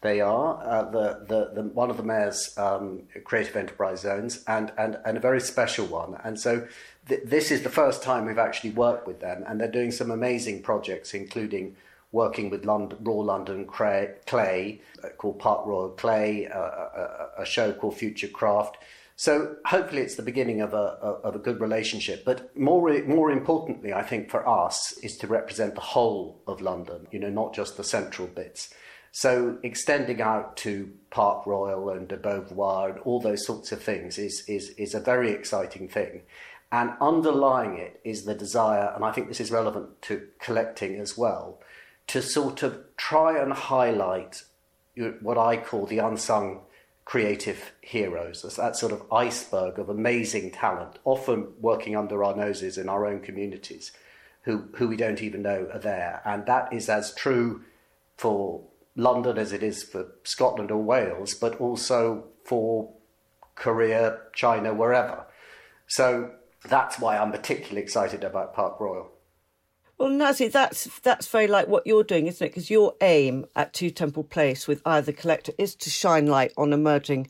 They 0.02 0.20
are 0.20 0.62
uh, 0.62 0.92
the, 0.92 1.26
the, 1.28 1.62
the, 1.62 1.70
one 1.70 1.90
of 1.90 1.96
the 1.96 2.04
mayor's 2.04 2.54
um, 2.58 3.04
creative 3.24 3.56
enterprise 3.56 4.02
zones, 4.02 4.44
and, 4.48 4.74
and, 4.78 4.98
and 5.06 5.16
a 5.16 5.20
very 5.22 5.40
special 5.40 5.86
one. 5.86 6.20
And 6.26 6.38
so, 6.38 6.68
th- 7.08 7.22
this 7.26 7.52
is 7.52 7.64
the 7.64 7.70
first 7.70 8.04
time 8.04 8.26
we've 8.26 8.38
actually 8.38 8.72
worked 8.72 9.08
with 9.08 9.20
them, 9.20 9.44
and 9.48 9.60
they're 9.60 9.72
doing 9.72 9.92
some 9.92 10.12
amazing 10.12 10.62
projects, 10.62 11.14
including 11.14 11.76
working 12.12 12.50
with 12.50 12.64
London, 12.64 12.98
Raw 13.02 13.16
London 13.16 13.66
Clay, 13.66 14.14
Clay 14.28 14.82
uh, 15.04 15.10
called 15.18 15.40
Park 15.40 15.66
Royal 15.66 15.90
Clay, 15.90 16.48
uh, 16.48 16.60
a, 16.60 17.30
a, 17.40 17.46
show 17.46 17.74
called 17.74 17.98
Future 17.98 18.28
Craft. 18.28 18.78
So 19.16 19.58
hopefully 19.66 20.04
it's 20.04 20.16
the 20.16 20.24
beginning 20.24 20.62
of 20.62 20.74
a, 20.74 20.78
of 21.24 21.36
a 21.36 21.40
good 21.40 21.60
relationship. 21.60 22.24
But 22.24 22.56
more, 22.58 22.92
more 23.04 23.32
importantly, 23.32 23.94
I 23.94 24.04
think 24.04 24.30
for 24.30 24.48
us 24.48 24.94
is 25.04 25.18
to 25.18 25.28
represent 25.28 25.76
the 25.76 25.82
whole 25.82 26.42
of 26.48 26.62
London, 26.62 27.08
you 27.12 27.20
know, 27.20 27.30
not 27.30 27.54
just 27.54 27.78
the 27.78 27.84
central 27.84 28.28
bits. 28.28 28.74
So 29.12 29.60
extending 29.62 30.22
out 30.22 30.58
to 30.58 30.92
Park 31.12 31.46
Royal 31.46 31.90
and 31.90 32.08
de 32.08 32.18
Beauvoir 32.18 32.90
and 32.90 33.00
all 33.02 33.20
those 33.20 33.46
sorts 33.46 33.72
of 33.72 33.82
things 33.82 34.18
is, 34.18 34.44
is, 34.48 34.70
is 34.70 34.96
a 34.96 35.00
very 35.00 35.32
exciting 35.32 35.88
thing. 35.88 36.24
And 36.74 36.94
underlying 37.00 37.78
it 37.78 38.02
is 38.04 38.26
the 38.26 38.34
desire, 38.34 38.92
and 38.96 39.06
I 39.06 39.12
think 39.12 39.28
this 39.28 39.40
is 39.40 39.52
relevant 39.52 40.02
to 40.04 40.28
collecting 40.40 41.00
as 41.00 41.16
well, 41.16 41.60
to 42.08 42.20
sort 42.20 42.64
of 42.64 42.80
try 42.98 43.40
and 43.40 43.54
highlight 43.54 44.42
what 45.22 45.38
I 45.38 45.58
call 45.58 45.86
the 45.86 46.00
unsung 46.00 46.62
creative 47.06 47.74
heroes, 47.82 48.42
that 48.58 48.76
sort 48.76 48.92
of 48.92 49.04
iceberg 49.14 49.78
of 49.78 49.88
amazing 49.88 50.50
talent, 50.50 50.98
often 51.06 51.50
working 51.62 51.96
under 51.96 52.24
our 52.24 52.36
noses 52.36 52.80
in 52.80 52.90
our 52.90 53.06
own 53.06 53.20
communities, 53.20 53.92
who, 54.42 54.64
who 54.74 54.88
we 54.88 54.98
don't 54.98 55.22
even 55.22 55.44
know 55.44 55.70
are 55.72 55.80
there. 55.80 56.24
And 56.26 56.48
that 56.48 56.74
is 56.74 56.90
as 56.90 57.14
true 57.14 57.62
for 58.18 58.64
London 58.96 59.38
as 59.38 59.54
it 59.54 59.62
is 59.62 59.84
for 59.84 60.08
Scotland 60.24 60.72
or 60.72 60.82
Wales, 60.82 61.36
but 61.36 61.62
also 61.62 62.24
for 62.44 62.90
Korea, 63.54 64.22
China, 64.34 64.74
wherever. 64.74 65.28
So 65.86 66.32
that's 66.68 67.00
why 67.00 67.18
I'm 67.18 67.32
particularly 67.32 67.82
excited 67.82 68.24
about 68.24 68.54
Park 68.54 68.80
Royal. 68.80 69.12
Well, 69.98 70.10
Nazy, 70.10 70.48
that's 70.48 71.00
that's 71.00 71.28
very 71.28 71.48
like 71.48 71.68
what 71.68 71.86
you're 71.86 72.04
doing, 72.04 72.28
isn't 72.28 72.46
it? 72.46 72.50
Because 72.50 72.70
your 72.70 72.96
aim 73.02 73.46
at 73.56 73.74
Two 73.74 73.90
Temple 73.90 74.24
Place 74.24 74.68
with 74.68 74.82
either 74.86 75.12
collector 75.12 75.54
is 75.58 75.76
to 75.76 75.90
shine 75.90 76.26
light 76.26 76.52
on 76.58 76.74
emerging 76.74 77.30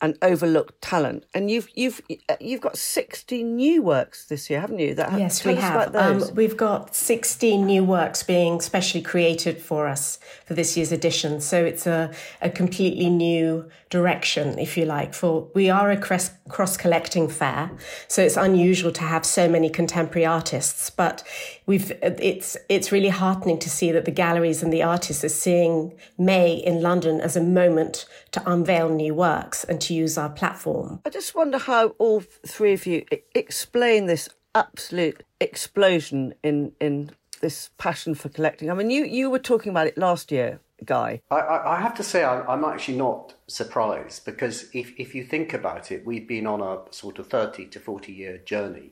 and 0.00 0.16
overlooked 0.22 0.80
talent. 0.82 1.24
And 1.34 1.50
you've 1.50 1.68
you've 1.74 2.00
you've 2.40 2.60
got 2.60 2.76
sixty 2.76 3.42
new 3.42 3.82
works 3.82 4.26
this 4.26 4.50
year, 4.50 4.60
haven't 4.60 4.78
you? 4.78 4.94
That 4.94 5.18
yes, 5.18 5.44
we 5.44 5.54
have. 5.54 5.94
Um, 5.96 6.22
we've 6.34 6.56
got 6.56 6.94
sixteen 6.94 7.66
new 7.66 7.84
works 7.84 8.22
being 8.22 8.60
specially 8.60 9.02
created 9.02 9.60
for 9.60 9.86
us 9.86 10.18
for 10.44 10.54
this 10.54 10.76
year's 10.76 10.92
edition. 10.92 11.40
So 11.40 11.64
it's 11.64 11.86
a 11.86 12.12
a 12.42 12.50
completely 12.50 13.08
new 13.08 13.68
direction, 13.88 14.58
if 14.58 14.76
you 14.76 14.84
like. 14.84 15.14
For 15.14 15.48
we 15.54 15.70
are 15.70 15.90
a 15.90 15.96
cross 15.96 16.76
collecting 16.76 17.28
fair, 17.28 17.70
so 18.08 18.22
it's 18.22 18.36
unusual 18.36 18.92
to 18.92 19.02
have 19.02 19.24
so 19.24 19.48
many 19.48 19.70
contemporary 19.70 20.26
artists. 20.26 20.90
But 20.90 21.22
we've 21.66 21.90
it's 22.02 22.56
it's 22.68 22.92
really 22.92 23.08
heartening 23.08 23.58
to 23.60 23.70
see 23.70 23.92
that 23.92 24.04
the 24.04 24.10
galleries 24.10 24.62
and 24.62 24.72
the 24.72 24.82
artists 24.82 25.24
are 25.24 25.30
seeing 25.30 25.94
May 26.18 26.54
in 26.54 26.82
London 26.82 27.20
as 27.20 27.36
a 27.36 27.40
moment 27.40 28.06
to 28.32 28.42
unveil 28.50 28.88
new 28.88 29.14
works 29.14 29.64
and 29.64 29.80
to 29.86 29.94
use 29.94 30.18
our 30.18 30.30
platform. 30.30 31.00
I 31.04 31.10
just 31.10 31.34
wonder 31.34 31.58
how 31.58 31.88
all 31.98 32.20
three 32.20 32.72
of 32.72 32.86
you 32.86 33.04
explain 33.34 34.06
this 34.06 34.28
absolute 34.54 35.22
explosion 35.40 36.34
in 36.42 36.72
in 36.80 37.10
this 37.40 37.70
passion 37.78 38.14
for 38.14 38.28
collecting. 38.28 38.70
I 38.70 38.74
mean, 38.74 38.90
you 38.90 39.04
you 39.04 39.30
were 39.30 39.38
talking 39.38 39.70
about 39.70 39.86
it 39.86 39.98
last 39.98 40.32
year, 40.32 40.60
Guy. 40.84 41.20
I, 41.30 41.40
I 41.76 41.80
have 41.80 41.94
to 41.96 42.02
say 42.02 42.24
I'm, 42.24 42.48
I'm 42.48 42.64
actually 42.64 42.96
not 42.96 43.34
surprised 43.46 44.24
because 44.24 44.68
if 44.72 44.92
if 44.98 45.14
you 45.14 45.24
think 45.24 45.52
about 45.52 45.92
it, 45.92 46.06
we've 46.06 46.26
been 46.26 46.46
on 46.46 46.60
a 46.60 46.92
sort 46.92 47.18
of 47.18 47.28
thirty 47.28 47.66
to 47.66 47.80
forty 47.80 48.12
year 48.12 48.38
journey, 48.38 48.90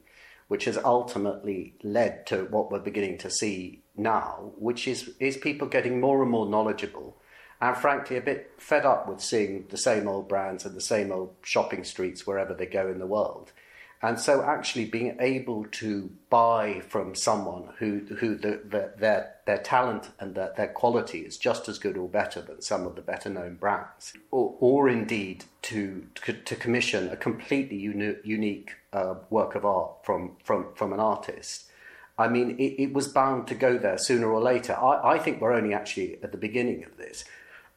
which 0.49 0.65
has 0.67 0.79
ultimately 0.79 1.75
led 1.83 2.27
to 2.27 2.45
what 2.45 2.71
we're 2.71 2.79
beginning 2.79 3.19
to 3.19 3.31
see 3.31 3.83
now, 3.97 4.53
which 4.59 4.87
is 4.87 5.11
is 5.19 5.37
people 5.37 5.67
getting 5.69 6.01
more 6.01 6.23
and 6.23 6.31
more 6.31 6.47
knowledgeable 6.47 7.17
and 7.65 7.79
frankly 7.79 8.19
a 8.19 8.21
bit 8.21 8.53
fed 8.59 8.85
up 8.85 9.09
with 9.09 9.23
seeing 9.23 9.65
the 9.71 9.79
same 9.79 10.07
old 10.07 10.29
brands 10.29 10.67
and 10.67 10.77
the 10.77 10.83
same 10.83 11.11
old 11.11 11.35
shopping 11.43 11.83
streets 11.83 12.27
wherever 12.27 12.53
they 12.53 12.67
go 12.67 12.89
in 12.89 12.99
the 12.99 13.07
world. 13.07 13.53
And 14.03 14.21
so, 14.21 14.43
actually, 14.43 14.85
being 14.85 15.17
able 15.19 15.65
to 15.65 16.11
buy 16.29 16.83
from 16.87 17.15
someone 17.15 17.71
who, 17.79 18.01
who 18.19 18.37
the, 18.37 18.61
the, 18.69 18.93
their, 18.99 19.37
their 19.47 19.57
talent 19.57 20.11
and 20.21 20.35
their, 20.35 20.53
their 20.59 20.69
quality 20.69 21.21
is 21.21 21.39
just 21.39 21.67
as 21.67 21.79
good 21.79 21.97
or 21.97 22.07
better 22.07 22.43
than 22.43 22.61
some 22.61 22.87
of 22.87 22.97
the 22.97 23.01
better 23.01 23.31
known 23.31 23.55
brands, 23.55 24.13
or, 24.31 24.55
or 24.61 24.91
indeed 24.91 25.47
to, 25.63 26.07
to, 26.17 26.57
commission 26.57 27.09
a 27.09 27.17
completely 27.17 27.79
uni- 27.79 28.17
unique 28.25 28.73
uh, 28.93 29.15
work 29.31 29.55
of 29.55 29.65
art 29.65 30.05
from, 30.05 30.37
from, 30.45 30.67
from 30.75 30.93
an 30.93 31.01
artist, 31.01 31.71
I 32.19 32.29
mean, 32.29 32.59
it, 32.59 32.75
it, 32.83 32.93
was 32.93 33.09
bound 33.09 33.47
to 33.49 33.55
go 33.55 33.79
there 33.79 33.97
sooner 33.97 34.31
or 34.31 34.43
later. 34.43 34.75
I, 34.75 35.15
I 35.15 35.19
think 35.19 35.41
we're 35.41 35.55
only 35.55 35.73
actually 35.73 36.19
at 36.23 36.31
the 36.31 36.39
beginning 36.39 36.85
of 36.85 36.99
this. 36.99 37.25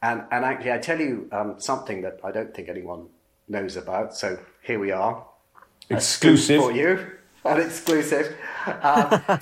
And, 0.02 0.24
and 0.32 0.46
actually, 0.46 0.72
I 0.72 0.78
tell 0.78 1.00
you 1.00 1.28
um, 1.32 1.56
something 1.58 2.02
that 2.02 2.20
I 2.24 2.32
don't 2.32 2.54
think 2.54 2.70
anyone 2.70 3.08
knows 3.48 3.76
about. 3.78 4.16
So 4.16 4.40
here 4.62 4.80
we 4.80 4.92
are. 4.92 5.26
Exclusive. 5.90 6.62
For 6.62 6.72
you. 6.72 7.12
An 7.46 7.62
exclusive. 7.62 8.36
Um, 8.66 9.22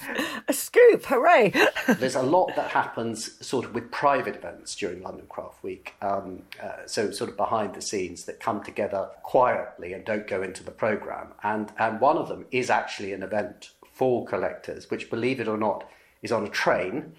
a 0.48 0.54
scoop, 0.54 1.06
hooray! 1.06 1.52
there's 1.88 2.16
a 2.16 2.22
lot 2.22 2.56
that 2.56 2.70
happens 2.70 3.44
sort 3.44 3.66
of 3.66 3.74
with 3.74 3.90
private 3.90 4.36
events 4.36 4.76
during 4.76 5.02
London 5.02 5.26
Craft 5.28 5.64
Week. 5.64 5.96
Um, 6.04 6.44
uh, 6.62 6.86
so, 6.86 7.10
sort 7.10 7.32
of 7.32 7.38
behind 7.38 7.74
the 7.74 7.82
scenes 7.82 8.26
that 8.26 8.40
come 8.40 8.64
together 8.64 9.10
quietly 9.24 9.94
and 9.94 10.06
don't 10.06 10.28
go 10.28 10.44
into 10.44 10.64
the 10.64 10.72
programme. 10.72 11.30
And, 11.42 11.72
and 11.80 12.00
one 12.00 12.18
of 12.18 12.28
them 12.28 12.46
is 12.52 12.70
actually 12.70 13.12
an 13.14 13.24
event 13.24 13.72
for 13.92 14.24
collectors, 14.26 14.92
which, 14.92 15.10
believe 15.10 15.40
it 15.40 15.48
or 15.48 15.58
not, 15.58 15.90
is 16.22 16.32
on 16.32 16.44
a 16.46 16.50
train 16.50 17.14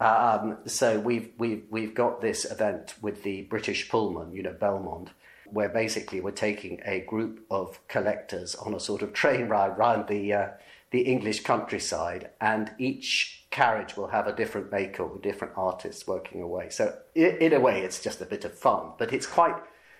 um, 0.00 0.58
so 0.66 1.00
we've 1.00 1.30
we've 1.38 1.64
we've 1.70 1.94
got 1.94 2.20
this 2.20 2.44
event 2.44 2.94
with 3.02 3.22
the 3.22 3.42
British 3.42 3.88
Pullman, 3.88 4.32
you 4.32 4.42
know, 4.42 4.52
Belmond, 4.52 5.08
where 5.46 5.68
basically 5.68 6.20
we're 6.20 6.30
taking 6.30 6.80
a 6.84 7.00
group 7.00 7.44
of 7.50 7.80
collectors 7.88 8.54
on 8.54 8.74
a 8.74 8.80
sort 8.80 9.02
of 9.02 9.12
train 9.12 9.48
ride 9.48 9.76
around 9.76 10.06
the 10.08 10.32
uh, 10.32 10.48
the 10.90 11.00
English 11.00 11.42
countryside, 11.42 12.30
and 12.40 12.70
each 12.78 13.46
carriage 13.50 13.96
will 13.96 14.08
have 14.08 14.26
a 14.26 14.34
different 14.34 14.70
maker 14.70 15.04
with 15.04 15.22
different 15.22 15.54
artists 15.56 16.06
working 16.06 16.42
away. 16.42 16.68
So 16.70 16.96
in 17.14 17.52
a 17.52 17.60
way, 17.60 17.80
it's 17.80 18.02
just 18.02 18.20
a 18.20 18.26
bit 18.26 18.44
of 18.44 18.56
fun, 18.56 18.92
but 18.98 19.12
it's 19.12 19.26
quite 19.26 19.56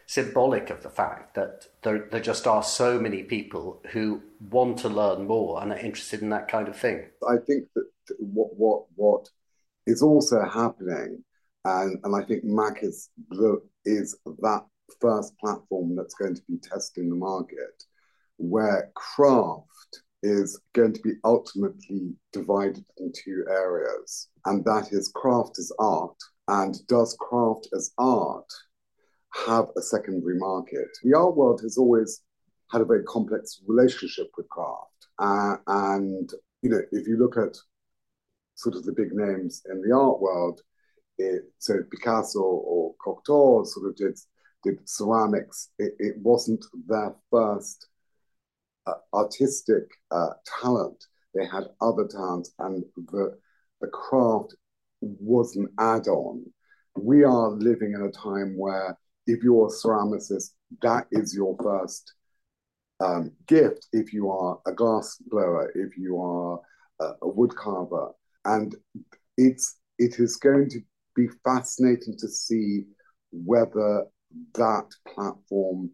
symbolic 0.06 0.70
of 0.70 0.82
the 0.82 0.90
fact 0.90 1.34
that 1.34 1.66
there, 1.82 2.08
there 2.10 2.20
just 2.20 2.46
are 2.46 2.62
so 2.62 2.98
many 2.98 3.22
people 3.22 3.82
who 3.90 4.22
want 4.50 4.78
to 4.78 4.88
learn 4.88 5.26
more 5.26 5.62
and 5.62 5.70
are 5.70 5.78
interested 5.78 6.22
in 6.22 6.30
that 6.30 6.48
kind 6.48 6.68
of 6.68 6.76
thing. 6.76 7.04
I 7.28 7.36
think 7.36 7.68
that 7.74 7.86
what 8.18 8.56
what 8.56 8.84
what 8.96 9.28
is 9.88 10.02
also 10.02 10.44
happening, 10.44 11.24
and, 11.64 11.98
and 12.04 12.14
I 12.14 12.22
think 12.22 12.44
Maak 12.44 12.84
is, 12.84 13.08
is 13.86 14.16
that 14.42 14.64
first 15.00 15.36
platform 15.38 15.96
that's 15.96 16.14
going 16.14 16.34
to 16.34 16.42
be 16.46 16.58
testing 16.58 17.08
the 17.08 17.16
market, 17.16 17.82
where 18.36 18.90
craft 18.94 20.02
is 20.22 20.60
going 20.74 20.92
to 20.92 21.00
be 21.00 21.12
ultimately 21.24 22.12
divided 22.34 22.84
in 22.98 23.12
two 23.12 23.46
areas, 23.50 24.28
and 24.44 24.62
that 24.66 24.92
is 24.92 25.10
craft 25.14 25.58
as 25.58 25.72
art, 25.78 26.16
and 26.48 26.86
does 26.86 27.16
craft 27.18 27.68
as 27.74 27.90
art 27.96 28.50
have 29.46 29.68
a 29.78 29.80
secondary 29.80 30.38
market? 30.38 30.88
The 31.02 31.16
art 31.16 31.34
world 31.34 31.60
has 31.62 31.78
always 31.78 32.20
had 32.70 32.82
a 32.82 32.84
very 32.84 33.04
complex 33.04 33.62
relationship 33.66 34.28
with 34.36 34.48
craft, 34.50 35.00
uh, 35.18 35.56
and 35.66 36.30
you 36.60 36.68
know, 36.68 36.82
if 36.92 37.08
you 37.08 37.16
look 37.16 37.38
at 37.38 37.56
sort 38.58 38.74
of 38.74 38.84
the 38.84 38.92
big 38.92 39.12
names 39.12 39.62
in 39.70 39.80
the 39.80 39.94
art 39.94 40.20
world. 40.20 40.60
It, 41.16 41.42
so 41.58 41.74
Picasso 41.90 42.40
or 42.40 42.94
Cocteau 43.04 43.64
sort 43.66 43.88
of 43.88 43.96
did 43.96 44.18
did 44.64 44.88
ceramics. 44.88 45.70
It, 45.78 45.94
it 45.98 46.16
wasn't 46.18 46.64
their 46.86 47.14
first 47.30 47.86
uh, 48.86 48.94
artistic 49.14 49.84
uh, 50.10 50.34
talent. 50.60 51.04
They 51.34 51.46
had 51.46 51.68
other 51.80 52.06
talents, 52.06 52.52
and 52.58 52.84
the 52.96 53.38
the 53.80 53.88
craft 53.88 54.56
was 55.00 55.54
an 55.54 55.68
add-on. 55.78 56.44
We 56.96 57.22
are 57.22 57.50
living 57.50 57.92
in 57.92 58.02
a 58.02 58.10
time 58.10 58.58
where 58.58 58.98
if 59.28 59.44
you're 59.44 59.68
a 59.68 59.70
ceramicist, 59.70 60.50
that 60.82 61.06
is 61.12 61.32
your 61.32 61.56
first 61.62 62.14
um, 62.98 63.30
gift. 63.46 63.86
If 63.92 64.12
you 64.12 64.30
are 64.30 64.58
a 64.66 64.72
glass 64.72 65.16
blower, 65.30 65.70
if 65.76 65.96
you 65.96 66.20
are 66.20 66.60
a, 67.00 67.04
a 67.22 67.28
and 68.44 68.74
it's 69.36 69.76
it 69.98 70.18
is 70.18 70.36
going 70.36 70.68
to 70.70 70.80
be 71.14 71.28
fascinating 71.44 72.16
to 72.18 72.28
see 72.28 72.84
whether 73.32 74.04
that 74.54 74.86
platform 75.06 75.90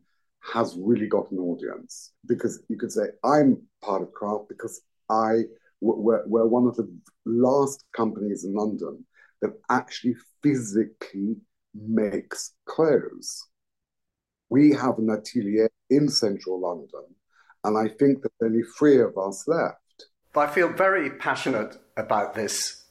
has 0.53 0.77
really 0.79 1.07
got 1.07 1.31
an 1.31 1.39
audience 1.39 2.13
because 2.27 2.63
you 2.69 2.77
could 2.77 2.93
say 2.93 3.05
I'm 3.25 3.63
part 3.83 4.03
of 4.03 4.13
craft 4.13 4.49
because 4.49 4.83
I 5.09 5.43
we're, 5.81 6.27
we're 6.27 6.47
one 6.47 6.67
of 6.67 6.77
the 6.77 6.91
last 7.27 7.85
companies 7.95 8.45
in 8.45 8.55
London 8.55 9.05
that 9.43 9.53
actually 9.71 10.17
physically 10.43 11.37
makes 11.75 12.53
clothes. 12.67 13.47
We 14.49 14.73
have 14.73 14.99
an 14.99 15.11
atelier 15.11 15.71
in 15.91 16.09
central 16.09 16.61
London, 16.61 17.05
and 17.65 17.77
I 17.77 17.89
think 17.89 18.23
that 18.23 18.33
only 18.43 18.63
three 18.79 19.01
of 19.01 19.19
us 19.19 19.47
left. 19.47 20.07
I 20.37 20.47
feel 20.47 20.69
very 20.69 21.11
passionate 21.11 21.79
about 21.97 22.35
this, 22.35 22.85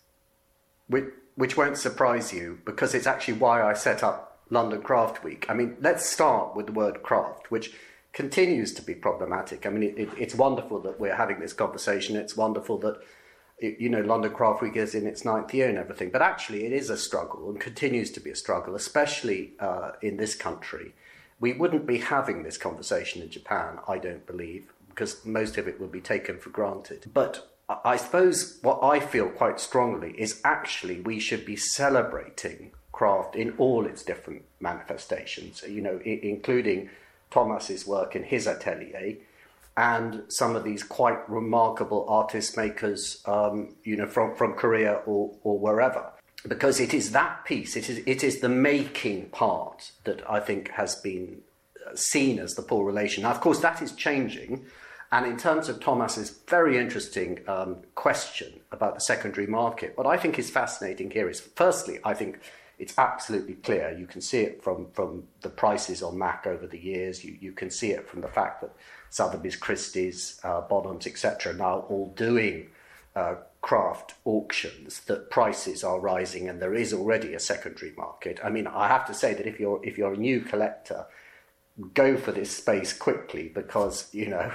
which, 0.88 1.05
which 1.36 1.57
won't 1.57 1.77
surprise 1.77 2.33
you 2.33 2.60
because 2.65 2.93
it's 2.93 3.07
actually 3.07 3.36
why 3.36 3.62
I 3.62 3.74
set 3.74 4.03
up 4.03 4.33
London 4.50 4.81
Craft 4.81 5.24
Week. 5.24 5.45
I 5.50 5.53
mean, 5.53 5.77
let's 5.81 6.10
start 6.10 6.55
with 6.55 6.67
the 6.67 6.72
word 6.72 7.03
craft, 7.03 7.51
which 7.51 7.74
continues 8.13 8.74
to 8.75 8.81
be 8.81 8.93
problematic. 8.93 9.65
I 9.65 9.69
mean, 9.69 9.83
it, 9.83 9.98
it, 9.98 10.10
it's 10.17 10.36
wonderful 10.36 10.79
that 10.81 11.00
we're 11.00 11.15
having 11.15 11.39
this 11.39 11.53
conversation. 11.53 12.15
It's 12.15 12.38
wonderful 12.38 12.77
that 12.79 13.01
you 13.60 13.89
know 13.89 14.01
London 14.01 14.33
Craft 14.33 14.62
Week 14.62 14.75
is 14.75 14.93
in 14.95 15.07
its 15.07 15.25
ninth 15.25 15.53
year 15.53 15.69
and 15.69 15.77
everything, 15.77 16.10
but 16.10 16.22
actually 16.22 16.65
it 16.65 16.72
is 16.72 16.89
a 16.89 16.98
struggle 16.98 17.50
and 17.50 17.60
continues 17.60 18.12
to 18.12 18.19
be 18.19 18.29
a 18.29 18.36
struggle, 18.36 18.75
especially 18.75 19.53
uh, 19.60 19.91
in 20.01 20.17
this 20.17 20.36
country. 20.36 20.93
We 21.39 21.53
wouldn't 21.53 21.86
be 21.86 21.98
having 21.98 22.43
this 22.43 22.57
conversation 22.57 23.22
in 23.22 23.29
Japan, 23.29 23.79
I 23.88 23.98
don't 23.98 24.25
believe, 24.25 24.72
because 24.89 25.25
most 25.25 25.57
of 25.57 25.67
it 25.67 25.79
would 25.79 25.91
be 25.91 26.01
taken 26.01 26.38
for 26.39 26.50
granted. 26.51 27.10
But 27.13 27.52
I 27.83 27.97
suppose 27.97 28.59
what 28.61 28.79
I 28.83 28.99
feel 28.99 29.29
quite 29.29 29.59
strongly 29.59 30.11
is 30.17 30.41
actually 30.43 31.01
we 31.01 31.19
should 31.19 31.45
be 31.45 31.55
celebrating 31.55 32.71
craft 32.91 33.35
in 33.35 33.53
all 33.57 33.85
its 33.85 34.03
different 34.03 34.43
manifestations, 34.59 35.63
you 35.67 35.81
know, 35.81 35.99
I- 36.05 36.19
including 36.23 36.89
Tomasz's 37.31 37.87
work 37.87 38.15
in 38.15 38.23
his 38.23 38.47
atelier 38.47 39.17
and 39.75 40.23
some 40.27 40.55
of 40.55 40.63
these 40.63 40.83
quite 40.83 41.27
remarkable 41.29 42.05
artist 42.07 42.55
makers, 42.55 43.21
um, 43.25 43.75
you 43.83 43.95
know, 43.97 44.05
from, 44.07 44.35
from 44.35 44.53
Korea 44.53 45.01
or, 45.05 45.33
or 45.43 45.57
wherever. 45.57 46.11
Because 46.47 46.79
it 46.79 46.93
is 46.93 47.11
that 47.13 47.43
piece, 47.45 47.75
it 47.75 47.89
is, 47.89 48.03
it 48.05 48.23
is 48.23 48.39
the 48.41 48.49
making 48.49 49.29
part 49.29 49.91
that 50.03 50.21
I 50.29 50.39
think 50.39 50.69
has 50.71 50.95
been 50.95 51.41
uh, 51.87 51.95
seen 51.95 52.37
as 52.37 52.53
the 52.53 52.61
poor 52.61 52.85
relation. 52.85 53.23
Now, 53.23 53.31
of 53.31 53.41
course, 53.41 53.59
that 53.61 53.81
is 53.81 53.93
changing. 53.93 54.65
And 55.13 55.27
in 55.27 55.38
terms 55.38 55.70
of 55.70 55.79
Tomasz's 55.79 56.39
very 56.48 56.75
interesting 56.75 57.41
um, 57.48 57.84
question 57.93 58.62
about 58.72 58.96
the 58.96 59.00
secondary 59.00 59.46
market, 59.46 59.96
what 59.96 60.08
I 60.08 60.17
think 60.17 60.39
is 60.39 60.50
fascinating 60.50 61.12
here 61.12 61.29
is 61.29 61.39
firstly, 61.39 62.00
I 62.03 62.15
think 62.15 62.39
it's 62.79 62.98
absolutely 62.98 63.53
clear. 63.53 63.96
You 63.96 64.08
can 64.08 64.22
see 64.22 64.39
it 64.39 64.63
from, 64.63 64.88
from 64.93 65.25
the 65.41 65.50
prices 65.50 66.01
on 66.01 66.15
Maak 66.15 66.48
over 66.48 66.65
the 66.65 66.79
years. 66.79 67.24
You, 67.24 67.38
you 67.39 67.51
can 67.51 67.70
see 67.70 67.91
it 67.91 68.10
from 68.10 68.22
the 68.22 68.27
fact 68.27 68.62
that 68.62 68.72
Sotheby's, 69.12 69.55
Christie's, 69.55 70.41
uh, 70.43 70.62
Bonhams, 70.67 71.05
etc., 71.05 71.53
are 71.53 71.58
now 71.58 71.86
all 71.89 72.12
doing 72.15 72.72
uh, 73.15 73.36
craft 73.62 74.15
auctions. 74.25 75.01
That 75.01 75.29
prices 75.29 75.84
are 75.84 76.00
rising, 76.00 76.50
and 76.50 76.60
there 76.60 76.74
is 76.74 76.91
already 76.91 77.36
a 77.36 77.39
secondary 77.39 77.93
market. 77.96 78.39
I 78.43 78.50
mean, 78.50 78.65
I 78.65 78.88
have 78.88 79.05
to 79.05 79.13
say 79.13 79.36
that 79.36 79.46
if 79.46 79.60
you're 79.60 79.79
if 79.86 79.96
you're 79.96 80.15
a 80.15 80.17
new 80.17 80.41
collector, 80.41 81.05
go 81.93 82.15
for 82.17 82.32
this 82.32 82.55
space 82.55 82.93
quickly 82.93 83.50
because 83.53 84.13
you 84.13 84.27
know 84.27 84.51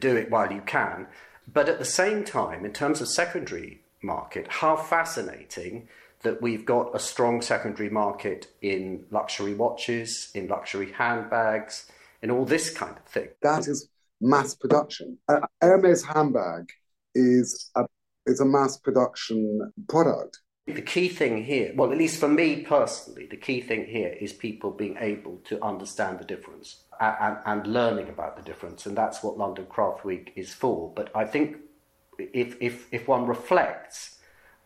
do 0.00 0.16
it 0.16 0.30
while 0.30 0.52
you 0.52 0.60
can. 0.60 1.06
But 1.52 1.68
at 1.68 1.78
the 1.78 1.84
same 1.84 2.24
time, 2.24 2.64
in 2.64 2.72
terms 2.72 3.00
of 3.00 3.08
secondary 3.08 3.82
market, 4.02 4.46
how 4.48 4.76
fascinating 4.76 5.88
that 6.22 6.40
we've 6.40 6.64
got 6.64 6.94
a 6.94 6.98
strong 6.98 7.42
secondary 7.42 7.90
market 7.90 8.48
in 8.62 9.04
luxury 9.10 9.54
watches, 9.54 10.30
in 10.34 10.48
luxury 10.48 10.92
handbags, 10.92 11.90
in 12.22 12.30
all 12.30 12.44
this 12.44 12.70
kind 12.70 12.96
of 12.96 13.04
thing. 13.04 13.28
That 13.42 13.68
is 13.68 13.88
mass 14.20 14.54
production. 14.54 15.18
Uh, 15.28 15.40
Hermes 15.60 16.02
handbag 16.02 16.70
is 17.14 17.70
a, 17.76 17.86
is 18.26 18.40
a 18.40 18.44
mass 18.44 18.78
production 18.78 19.70
product. 19.88 20.40
The 20.66 20.80
key 20.80 21.10
thing 21.10 21.44
here, 21.44 21.74
well, 21.76 21.92
at 21.92 21.98
least 21.98 22.18
for 22.18 22.28
me 22.28 22.62
personally, 22.62 23.26
the 23.26 23.36
key 23.36 23.60
thing 23.60 23.84
here 23.84 24.16
is 24.18 24.32
people 24.32 24.70
being 24.70 24.96
able 24.98 25.36
to 25.44 25.62
understand 25.62 26.18
the 26.18 26.24
difference 26.24 26.83
and, 27.00 27.38
and, 27.44 27.66
learning 27.66 28.08
about 28.08 28.36
the 28.36 28.42
difference. 28.42 28.86
And 28.86 28.96
that's 28.96 29.22
what 29.22 29.38
London 29.38 29.66
Craft 29.66 30.04
Week 30.04 30.32
is 30.36 30.52
for. 30.52 30.92
But 30.94 31.10
I 31.14 31.24
think 31.24 31.56
if, 32.18 32.56
if, 32.60 32.86
if 32.92 33.08
one 33.08 33.26
reflects 33.26 34.18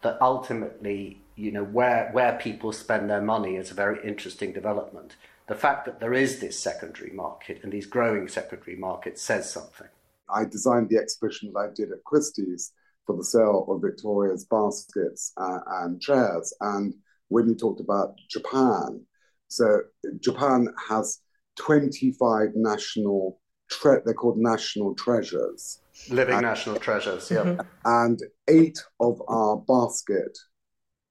that 0.03 0.21
ultimately 0.21 1.21
you 1.39 1.53
know 1.53 1.65
where 1.65 2.11
where 2.13 2.37
people 2.37 2.73
spend 2.73 3.09
their 3.09 3.21
money 3.23 3.57
is 3.57 3.71
a 3.71 3.75
very 3.75 4.05
interesting 4.07 4.53
development. 4.53 5.17
The 5.47 5.55
fact 5.55 5.87
that 5.87 6.01
there 6.01 6.13
is 6.13 6.41
this 6.41 6.59
secondary 6.59 7.11
market 7.11 7.61
and 7.63 7.73
these 7.73 7.87
growing 7.87 8.29
secondary 8.29 8.77
markets 8.77 9.23
says 9.23 9.51
something. 9.51 9.87
I 10.29 10.45
designed 10.45 10.91
the 10.91 10.99
exhibition 10.99 11.53
that 11.53 11.59
I 11.59 11.69
did 11.75 11.91
at 11.91 12.05
Christie's 12.05 12.73
for 13.07 13.17
the 13.17 13.25
sale 13.25 13.65
of 13.69 13.81
Victoria's 13.81 14.45
baskets 14.45 15.33
uh, 15.39 15.61
and 15.79 16.03
chairs. 16.03 16.53
And 16.61 16.95
when 17.29 17.49
you 17.49 17.55
talked 17.55 17.81
about 17.81 18.17
Japan, 18.29 19.01
so 19.47 19.81
Japan 20.21 20.69
has 20.89 21.21
25 21.59 22.49
national, 22.55 23.41
tre- 23.71 24.01
they're 24.05 24.15
called 24.15 24.39
national 24.39 24.95
treasures. 24.95 25.81
Living 26.11 26.37
and, 26.37 26.43
national 26.43 26.77
treasures, 26.77 27.31
yeah. 27.31 27.43
Mm-hmm. 27.43 27.61
And 27.85 28.21
eight 28.49 28.79
of 29.01 29.21
our 29.29 29.57
basket 29.57 30.37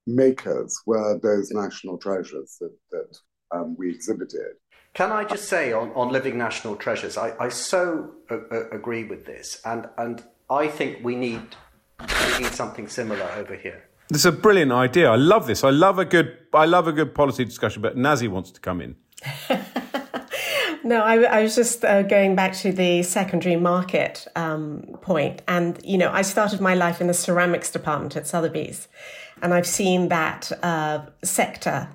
makers 0.06 0.76
were 0.86 1.20
those 1.22 1.52
national 1.52 1.98
treasures 1.98 2.58
that, 2.62 2.76
that 2.92 3.18
um, 3.52 3.76
we 3.78 3.90
exhibited. 3.90 4.56
Can 4.94 5.12
I 5.12 5.26
just 5.26 5.48
say 5.48 5.74
on, 5.74 5.92
on 5.92 6.12
living 6.12 6.38
national 6.38 6.76
treasures, 6.76 7.18
I, 7.18 7.36
I 7.40 7.50
so 7.50 8.12
a, 8.30 8.38
a, 8.38 8.70
agree 8.70 9.04
with 9.04 9.26
this, 9.26 9.62
and, 9.64 9.88
and 9.98 10.24
I 10.50 10.68
think 10.68 11.04
we 11.04 11.16
need, 11.16 11.42
we 12.00 12.44
need 12.44 12.54
something 12.54 12.88
similar 12.88 13.30
over 13.34 13.56
here. 13.56 13.84
This 14.10 14.22
is 14.22 14.26
a 14.26 14.32
brilliant 14.32 14.72
idea. 14.72 15.12
I 15.12 15.18
love 15.18 15.48
this. 15.48 15.64
I 15.64 15.70
love 15.70 16.00
a 16.00 16.06
good 16.06 16.38
I 16.54 16.66
love 16.66 16.88
a 16.88 16.94
good 16.94 17.14
policy 17.14 17.44
discussion. 17.44 17.82
But 17.82 17.98
Nazy 17.98 18.30
wants 18.30 18.52
to 18.52 18.62
come 18.62 18.80
in. 18.80 18.96
No, 20.88 21.02
I, 21.02 21.22
I, 21.24 21.44
was 21.44 21.54
just 21.54 21.84
uh, 21.84 22.04
going 22.04 22.34
back 22.34 22.54
to 22.60 22.72
the 22.72 23.04
secondary 23.04 23.58
market 23.58 24.26
um, 24.38 24.98
point. 25.02 25.42
And, 25.46 25.78
you 25.84 25.98
know, 25.98 26.10
I 26.14 26.22
started 26.22 26.62
my 26.62 26.76
life 26.76 27.02
in 27.02 27.08
the 27.08 27.14
ceramics 27.14 27.70
department 27.70 28.16
at 28.16 28.26
Sotheby's. 28.26 28.88
And 29.42 29.54
I've 29.54 29.68
seen 29.68 30.08
that 30.08 30.50
uh, 30.64 31.06
sector 31.26 31.90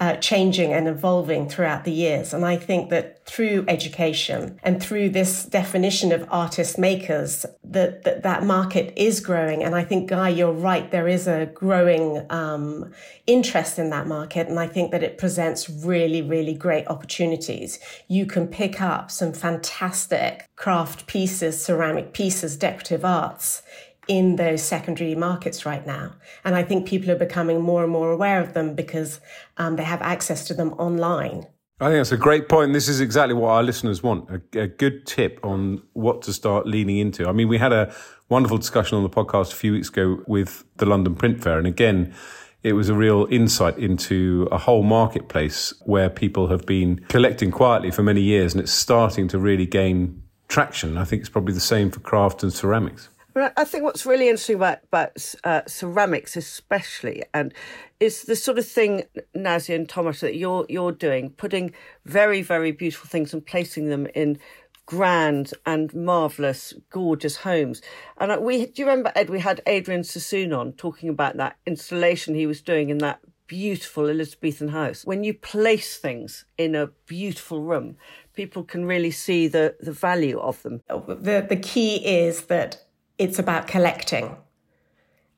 uh, 0.00 0.16
changing 0.16 0.72
and 0.72 0.88
evolving 0.88 1.48
throughout 1.48 1.84
the 1.84 1.92
years. 1.92 2.34
And 2.34 2.44
I 2.44 2.56
think 2.56 2.90
that 2.90 3.24
through 3.26 3.64
education 3.68 4.58
and 4.62 4.82
through 4.82 5.10
this 5.10 5.44
definition 5.44 6.12
of 6.12 6.26
artist 6.30 6.78
makers, 6.78 7.46
that 7.62 8.02
that, 8.04 8.22
that 8.22 8.42
market 8.42 8.92
is 8.96 9.20
growing. 9.20 9.62
And 9.62 9.74
I 9.74 9.84
think, 9.84 10.08
Guy, 10.10 10.30
you're 10.30 10.52
right. 10.52 10.90
There 10.90 11.08
is 11.08 11.26
a 11.26 11.46
growing 11.46 12.26
um, 12.30 12.92
interest 13.26 13.78
in 13.78 13.90
that 13.90 14.06
market. 14.06 14.48
And 14.48 14.58
I 14.58 14.66
think 14.66 14.90
that 14.90 15.02
it 15.02 15.16
presents 15.16 15.70
really, 15.70 16.22
really 16.22 16.54
great 16.54 16.86
opportunities. 16.88 17.78
You 18.08 18.26
can 18.26 18.48
pick 18.48 18.80
up 18.80 19.10
some 19.10 19.32
fantastic 19.32 20.48
craft 20.56 21.06
pieces, 21.06 21.64
ceramic 21.64 22.12
pieces, 22.12 22.56
decorative 22.56 23.04
arts 23.04 23.62
in 24.08 24.36
those 24.36 24.62
secondary 24.62 25.14
markets 25.14 25.64
right 25.64 25.86
now. 25.86 26.14
And 26.44 26.54
I 26.54 26.62
think 26.62 26.86
people 26.86 27.10
are 27.10 27.16
becoming 27.16 27.60
more 27.60 27.82
and 27.82 27.92
more 27.92 28.12
aware 28.12 28.40
of 28.40 28.54
them 28.54 28.74
because 28.74 29.20
um, 29.56 29.76
they 29.76 29.84
have 29.84 30.02
access 30.02 30.46
to 30.46 30.54
them 30.54 30.72
online. 30.74 31.46
I 31.80 31.86
think 31.86 31.98
that's 31.98 32.12
a 32.12 32.16
great 32.16 32.48
point. 32.48 32.72
This 32.72 32.88
is 32.88 33.00
exactly 33.00 33.34
what 33.34 33.48
our 33.48 33.62
listeners 33.62 34.02
want 34.02 34.30
a, 34.30 34.60
a, 34.60 34.66
good 34.68 35.06
tip 35.06 35.40
on 35.42 35.82
what 35.92 36.22
to 36.22 36.32
start 36.32 36.66
leaning 36.66 36.98
into. 36.98 37.28
I 37.28 37.32
mean, 37.32 37.48
we 37.48 37.58
had 37.58 37.72
a 37.72 37.92
wonderful 38.28 38.58
discussion 38.58 38.96
on 38.96 39.02
the 39.02 39.10
podcast 39.10 39.52
a 39.52 39.56
few 39.56 39.72
weeks 39.72 39.88
ago 39.88 40.22
with 40.28 40.64
the 40.76 40.86
London 40.86 41.16
Print 41.16 41.42
Fair. 41.42 41.58
And 41.58 41.66
again, 41.66 42.14
it 42.62 42.74
was 42.74 42.88
a 42.88 42.94
real 42.94 43.26
insight 43.28 43.76
into 43.76 44.48
a 44.52 44.58
whole 44.58 44.84
marketplace 44.84 45.74
where 45.84 46.08
people 46.08 46.46
have 46.46 46.64
been 46.64 47.04
collecting 47.08 47.50
quietly 47.50 47.90
for 47.90 48.02
many 48.02 48.22
years 48.22 48.54
and 48.54 48.62
it's 48.62 48.72
starting 48.72 49.26
to 49.28 49.38
really 49.38 49.66
gain 49.66 50.22
traction. 50.48 50.96
I 50.96 51.04
think 51.04 51.20
it's 51.20 51.28
probably 51.28 51.54
the 51.54 51.60
same 51.60 51.90
for 51.90 52.00
craft 52.00 52.42
and 52.42 52.52
ceramics. 52.52 53.08
I 53.36 53.64
think 53.64 53.84
what's 53.84 54.06
really 54.06 54.28
interesting 54.28 54.56
about, 54.56 54.78
about 54.84 55.34
uh, 55.42 55.62
ceramics, 55.66 56.36
especially, 56.36 57.24
and 57.32 57.52
is 57.98 58.22
the 58.22 58.36
sort 58.36 58.58
of 58.58 58.66
thing, 58.66 59.04
Nazy 59.34 59.74
and 59.74 59.88
Tomasz, 59.88 60.20
that 60.20 60.36
you're 60.36 60.66
you're 60.68 60.92
doing, 60.92 61.30
putting 61.30 61.72
very 62.04 62.42
very 62.42 62.70
beautiful 62.70 63.08
things 63.08 63.32
and 63.32 63.44
placing 63.44 63.88
them 63.88 64.06
in 64.14 64.38
grand 64.86 65.52
and 65.66 65.92
marvelous, 65.94 66.74
gorgeous 66.90 67.36
homes. 67.38 67.82
And 68.18 68.40
we 68.42 68.66
do 68.66 68.82
you 68.82 68.88
remember 68.88 69.12
Ed? 69.16 69.30
We 69.30 69.40
had 69.40 69.60
Adrian 69.66 70.04
Sassoon 70.04 70.52
on 70.52 70.72
talking 70.72 71.08
about 71.08 71.36
that 71.36 71.56
installation 71.66 72.34
he 72.34 72.46
was 72.46 72.60
doing 72.60 72.90
in 72.90 72.98
that 72.98 73.20
beautiful 73.46 74.08
Elizabethan 74.08 74.68
house. 74.68 75.04
When 75.04 75.24
you 75.24 75.34
place 75.34 75.96
things 75.96 76.44
in 76.56 76.74
a 76.74 76.88
beautiful 77.06 77.60
room, 77.60 77.96
people 78.34 78.64
can 78.64 78.86
really 78.86 79.10
see 79.10 79.48
the, 79.48 79.76
the 79.80 79.92
value 79.92 80.38
of 80.38 80.62
them. 80.62 80.80
The, 80.88 81.44
the 81.48 81.56
key 81.56 81.96
is 81.96 82.42
that 82.46 82.83
it's 83.18 83.38
about 83.38 83.66
collecting. 83.66 84.36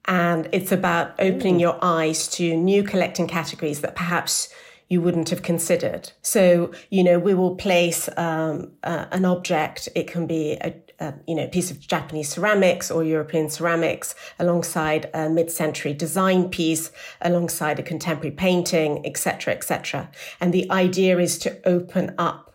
And 0.07 0.49
it's 0.53 0.71
about 0.71 1.15
opening 1.19 1.59
your 1.59 1.79
eyes 1.83 2.29
to 2.29 2.57
new 2.57 2.85
collecting 2.85 3.27
categories 3.27 3.81
that 3.81 3.97
perhaps 3.97 4.49
you 4.89 5.01
wouldn't 5.01 5.31
have 5.31 5.43
considered. 5.43 6.13
So, 6.23 6.73
you 6.91 7.03
know, 7.03 7.19
we 7.19 7.35
will 7.35 7.57
place 7.57 8.09
um, 8.17 8.73
uh, 8.85 9.07
an 9.11 9.25
object. 9.25 9.89
It 9.97 10.07
can 10.07 10.29
be 10.29 10.53
a, 10.61 10.75
a, 11.01 11.15
you 11.27 11.35
know 11.35 11.49
piece 11.49 11.73
of 11.73 11.81
Japanese 11.81 12.29
ceramics 12.29 12.91
or 12.91 13.03
European 13.03 13.51
ceramics 13.51 14.15
alongside 14.39 15.11
a 15.13 15.29
mid-century 15.29 15.93
design 15.93 16.49
piece, 16.49 16.93
alongside 17.21 17.81
a 17.81 17.83
contemporary 17.83 18.31
painting, 18.31 19.05
etc., 19.05 19.55
etc. 19.55 20.09
And 20.41 20.55
the 20.55 20.71
idea 20.71 21.19
is 21.19 21.37
to 21.39 21.69
open 21.69 22.15
up 22.17 22.46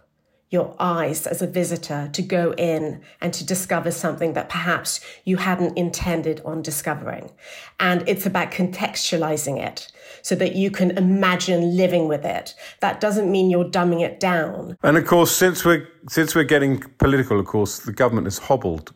your 0.52 0.76
eyes 0.80 1.26
as 1.26 1.42
a 1.42 1.48
visitor 1.48 2.10
to 2.12 2.22
go 2.22 2.54
in 2.58 3.02
and 3.22 3.34
to 3.34 3.46
discover 3.46 3.90
something 3.90 4.34
that 4.34 4.50
perhaps 4.50 5.00
you 5.24 5.38
hadn't 5.38 5.78
intended 5.78 6.42
on 6.44 6.62
discovering. 6.62 7.32
And 7.80 8.04
it's 8.08 8.26
about 8.26 8.52
contextualizing 8.52 9.66
it 9.66 9.90
so 10.22 10.36
that 10.36 10.54
you 10.54 10.70
can 10.70 10.92
imagine 10.92 11.78
living 11.78 12.10
with 12.10 12.26
it. 12.26 12.54
That 12.82 13.00
doesn't 13.00 13.32
mean 13.32 13.50
you're 13.50 13.64
dumbing 13.64 14.02
it 14.02 14.20
down. 14.20 14.78
And 14.84 14.98
of 14.98 15.06
course, 15.08 15.34
since 15.34 15.64
we're 15.64 15.88
since 16.10 16.36
we're 16.36 16.44
getting 16.44 16.82
political, 17.00 17.40
of 17.40 17.46
course, 17.46 17.80
the 17.80 17.94
government 17.94 18.28
has 18.28 18.38
hobbled 18.38 18.94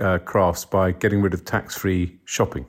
uh, 0.00 0.18
crafts 0.18 0.64
by 0.64 0.92
getting 0.92 1.20
rid 1.20 1.34
of 1.34 1.44
tax-free 1.44 2.18
shopping. 2.24 2.64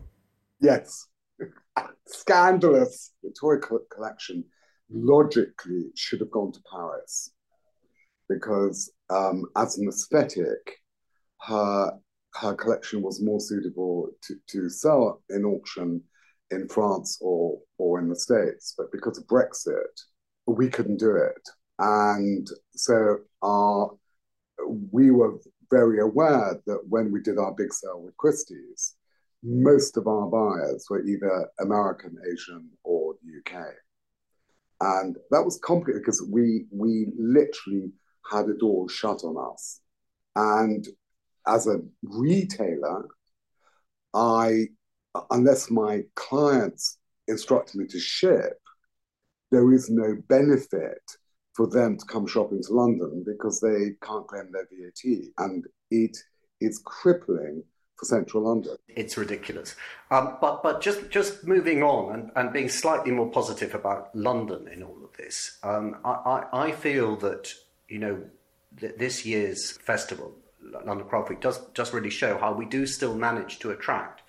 Yes, 0.60 1.08
scandalous. 2.06 3.13
Victoria 3.24 3.62
collection 3.89 4.43
logically 4.89 5.86
should 5.95 6.19
have 6.19 6.32
gone 6.32 6.52
to 6.52 6.60
Paris 6.69 7.32
because 8.29 8.91
um, 9.09 9.45
as 9.55 9.77
an 9.77 9.88
aesthetic, 9.88 10.81
her 11.41 11.91
her 12.35 12.53
collection 12.53 13.01
was 13.01 13.21
more 13.21 13.39
suitable 13.39 14.09
to, 14.21 14.35
to 14.47 14.69
sell 14.69 15.21
in 15.29 15.45
auction 15.45 16.01
in 16.51 16.67
France 16.67 17.17
or 17.21 17.59
or 17.77 17.99
in 17.99 18.09
the 18.09 18.15
States. 18.15 18.73
But 18.77 18.91
because 18.91 19.17
of 19.17 19.27
Brexit, 19.27 20.01
we 20.47 20.69
couldn't 20.69 20.99
do 20.99 21.15
it. 21.15 21.49
And 21.79 22.47
so 22.75 23.17
our 23.41 23.91
we 24.91 25.11
were 25.11 25.38
very 25.71 25.99
aware 25.99 26.59
that 26.65 26.79
when 26.88 27.11
we 27.11 27.21
did 27.21 27.38
our 27.38 27.53
big 27.53 27.73
sale 27.73 28.01
with 28.01 28.15
Christie's, 28.17 28.95
most 29.43 29.97
of 29.97 30.07
our 30.07 30.27
buyers 30.27 30.85
were 30.89 31.05
either 31.05 31.49
American, 31.59 32.15
Asian, 32.31 32.69
or 32.83 33.13
UK. 33.13 33.65
And 34.81 35.15
that 35.31 35.43
was 35.43 35.59
complicated 35.63 36.01
because 36.01 36.27
we 36.31 36.65
we 36.71 37.07
literally 37.17 37.91
had 38.31 38.49
it 38.49 38.61
all 38.61 38.88
shut 38.88 39.23
on 39.23 39.35
us. 39.53 39.81
And 40.35 40.88
as 41.47 41.67
a 41.67 41.81
retailer, 42.03 43.07
I, 44.13 44.67
unless 45.29 45.69
my 45.69 46.03
clients 46.15 46.97
instruct 47.27 47.75
me 47.75 47.85
to 47.88 47.99
ship, 47.99 48.59
there 49.51 49.71
is 49.73 49.89
no 49.89 50.17
benefit 50.27 51.01
for 51.53 51.67
them 51.67 51.97
to 51.97 52.05
come 52.05 52.27
shopping 52.27 52.61
to 52.63 52.73
London 52.73 53.23
because 53.25 53.61
they 53.61 53.91
can't 54.01 54.27
claim 54.27 54.51
their 54.51 54.67
VAT. 54.71 55.31
And 55.38 55.65
it 55.91 56.17
is 56.59 56.81
crippling 56.83 57.63
for 57.97 58.05
central 58.05 58.43
London. 58.43 58.75
It's 58.89 59.17
ridiculous. 59.17 59.75
Um, 60.11 60.38
but 60.41 60.61
but 60.63 60.81
just 60.81 61.09
just 61.09 61.45
moving 61.47 61.81
on 61.81 62.13
and, 62.13 62.31
and 62.35 62.53
being 62.53 62.69
slightly 62.69 63.11
more 63.11 63.31
positive 63.31 63.73
about 63.73 64.13
London 64.13 64.67
in 64.67 64.83
all 64.83 65.01
of 65.03 65.15
this, 65.17 65.57
um, 65.63 65.97
I, 66.03 66.09
I, 66.51 66.67
I 66.67 66.71
feel 66.71 67.15
that 67.17 67.53
you 67.88 68.00
know, 68.00 68.24
th- 68.80 68.95
this 68.98 69.26
year's 69.26 69.71
festival, 69.71 70.34
London 70.86 71.08
Craft 71.08 71.30
Week, 71.30 71.41
does 71.41 71.60
just 71.74 71.93
really 71.93 72.10
show 72.10 72.38
how 72.38 72.54
we 72.54 72.65
do 72.65 72.86
still 72.86 73.15
manage 73.15 73.60
to 73.60 73.71
attract 73.71 74.21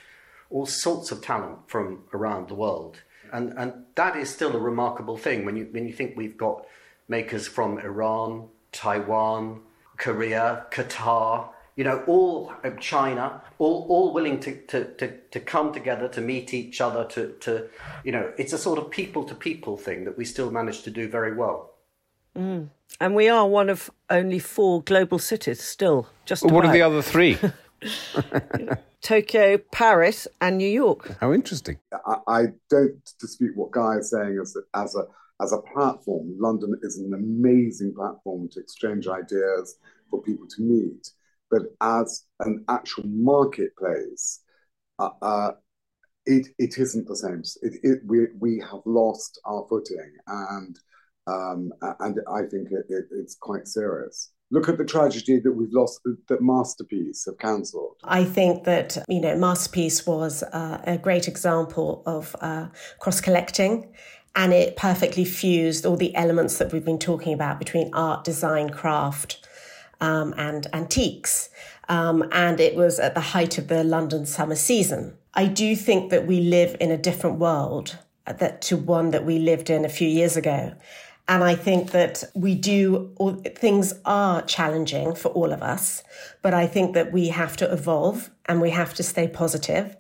all 0.51 0.67
sorts 0.67 1.11
of 1.11 1.23
talent 1.23 1.59
from 1.67 2.05
around 2.15 2.49
the 2.49 2.55
world. 2.55 3.03
And, 3.33 3.53
and 3.59 3.85
that 3.97 4.17
is 4.17 4.31
still 4.31 4.55
a 4.55 4.61
remarkable 4.61 5.17
thing 5.17 5.45
when 5.45 5.57
you, 5.57 5.69
when 5.71 5.87
you 5.87 5.93
think 5.93 6.17
we've 6.17 6.37
got 6.37 6.65
makers 7.09 7.49
from 7.49 7.79
Iran, 7.79 8.49
Taiwan, 8.73 9.63
Korea, 9.97 10.67
Qatar, 10.71 11.49
you 11.75 11.85
know, 11.85 12.03
all 12.07 12.53
China, 12.81 13.43
all, 13.59 13.87
all 13.89 14.15
willing 14.15 14.41
to, 14.41 14.57
to, 14.67 14.85
to, 14.95 15.17
to 15.31 15.41
come 15.41 15.73
together, 15.73 16.09
to 16.09 16.21
meet 16.21 16.55
each 16.55 16.81
other, 16.81 17.05
to, 17.05 17.33
to, 17.41 17.69
you 18.03 18.13
know, 18.13 18.33
it's 18.39 18.53
a 18.53 18.59
sort 18.59 18.79
of 18.79 18.91
people 18.91 19.25
to 19.25 19.35
people 19.35 19.77
thing 19.77 20.05
that 20.05 20.17
we 20.17 20.25
still 20.25 20.51
manage 20.51 20.83
to 20.83 20.91
do 20.91 21.09
very 21.09 21.35
well. 21.35 21.73
Mm. 22.37 22.69
And 23.01 23.15
we 23.15 23.29
are 23.29 23.47
one 23.47 23.69
of 23.69 23.91
only 24.11 24.39
four 24.39 24.83
global 24.83 25.19
cities 25.19 25.63
still. 25.63 26.09
Just 26.25 26.45
well, 26.45 26.55
what 26.55 26.67
are 26.67 26.73
the 26.73 26.83
other 26.83 27.03
three? 27.03 27.39
Tokyo, 29.03 29.59
Paris, 29.71 30.27
and 30.41 30.59
New 30.59 30.69
York. 30.69 31.17
How 31.21 31.33
interesting! 31.33 31.79
I, 31.93 32.17
I 32.27 32.43
don't 32.71 32.99
dispute 33.21 33.57
what 33.57 33.71
Guy 33.71 33.99
is 33.99 34.11
saying. 34.11 34.39
As 34.41 34.57
a, 34.57 34.79
as 34.79 34.97
a 34.97 35.05
as 35.43 35.53
a 35.53 35.59
platform, 35.73 36.35
London 36.39 36.75
is 36.83 36.99
an 36.99 37.13
amazing 37.13 37.95
platform 37.95 38.49
to 38.51 38.61
exchange 38.61 39.07
ideas 39.07 39.77
for 40.11 40.23
people 40.23 40.47
to 40.49 40.63
meet. 40.63 41.11
But 41.51 41.63
as 41.81 42.25
an 42.41 42.65
actual 42.69 43.07
marketplace, 43.07 44.41
uh, 44.99 45.11
uh, 45.23 45.53
it 46.25 46.49
it 46.59 46.79
isn't 46.79 47.07
the 47.07 47.17
same. 47.17 47.43
It, 47.63 47.81
it, 47.83 48.01
we 48.05 48.27
we 48.39 48.59
have 48.61 48.81
lost 48.87 49.39
our 49.45 49.67
footing, 49.69 50.13
and 50.27 50.79
um, 51.27 51.73
and 52.01 52.21
I 52.33 52.43
think 52.43 52.71
it, 52.71 52.87
it, 52.89 53.07
it's 53.11 53.35
quite 53.35 53.67
serious. 53.69 54.31
Look 54.51 54.69
at 54.69 54.79
the 54.79 54.85
tragedy 54.85 55.41
that 55.41 55.53
we've 55.53 55.73
lost, 55.73 56.01
that 56.29 56.41
Masterpiece 56.41 57.25
have 57.27 57.39
cancelled. 57.39 57.97
I 58.05 58.23
think 58.23 58.63
that, 58.63 58.97
you 59.09 59.21
know, 59.21 59.37
Masterpiece 59.37 60.07
was 60.07 60.45
uh, 60.45 60.81
a 60.85 60.99
great 60.99 61.27
example 61.27 62.05
of 62.07 62.37
uh, 62.41 62.69
cross 63.01 63.21
collecting 63.21 63.93
and 64.37 64.53
it 64.53 64.77
perfectly 64.77 65.25
fused 65.25 65.85
all 65.85 65.97
the 65.97 66.15
elements 66.15 66.59
that 66.59 66.71
we've 66.71 66.85
been 66.85 66.99
talking 66.99 67.33
about 67.33 67.59
between 67.59 67.91
art, 67.95 68.23
design, 68.23 68.69
craft, 68.69 69.45
um, 70.01 70.35
and 70.37 70.67
antiques. 70.73 71.49
Um, 71.89 72.29
and 72.31 72.61
it 72.61 72.77
was 72.77 72.99
at 72.99 73.15
the 73.15 73.21
height 73.21 73.59
of 73.59 73.69
the 73.69 73.83
London 73.83 74.27
summer 74.27 74.55
season. 74.55 75.17
I 75.35 75.47
do 75.47 75.75
think 75.75 76.11
that 76.11 76.27
we 76.27 76.41
live 76.41 76.77
in 76.81 76.91
a 76.91 76.99
different 76.99 77.39
world 77.39 77.99
uh, 78.27 78.35
that 78.35 78.61
to 78.63 78.77
one 78.77 79.11
that 79.11 79.25
we 79.25 79.39
lived 79.39 79.71
in 79.71 79.85
a 79.85 79.89
few 79.89 80.09
years 80.09 80.37
ago. 80.37 80.75
And 81.29 81.43
I 81.43 81.57
think 81.57 81.91
that 81.91 82.23
we 82.35 82.55
do, 82.55 83.13
things 83.57 83.95
are 84.05 84.43
challenging 84.43 85.15
for 85.15 85.29
all 85.31 85.53
of 85.53 85.63
us, 85.63 86.05
but 86.41 86.55
I 86.55 86.67
think 86.69 86.95
that 86.95 87.13
we 87.13 87.29
have 87.29 87.57
to 87.57 87.73
evolve 87.73 88.31
and 88.45 88.61
we 88.61 88.71
have 88.71 88.95
to 88.95 89.03
stay 89.03 89.27
positive 89.27 89.97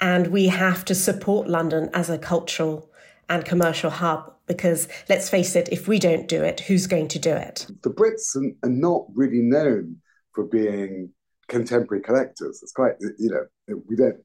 and 0.00 0.28
we 0.28 0.48
have 0.48 0.84
to 0.86 0.94
support 0.94 1.46
London 1.46 1.90
as 1.92 2.08
a 2.08 2.18
cultural 2.18 2.90
and 3.28 3.44
commercial 3.44 3.90
hub 3.90 4.32
because 4.46 4.88
let's 5.08 5.28
face 5.28 5.54
it, 5.56 5.68
if 5.70 5.86
we 5.88 5.98
don't 5.98 6.26
do 6.26 6.42
it, 6.42 6.60
who's 6.60 6.86
going 6.86 7.08
to 7.08 7.18
do 7.18 7.32
it? 7.32 7.66
The 7.82 7.90
Brits 7.90 8.34
are 8.36 8.68
not 8.68 9.06
really 9.14 9.42
known 9.42 9.96
for 10.34 10.44
being 10.44 11.10
contemporary 11.48 12.02
collectors. 12.02 12.60
It's 12.62 12.72
quite, 12.72 12.94
you 13.18 13.30
know, 13.30 13.82
we 13.88 13.94
don't, 13.94 14.16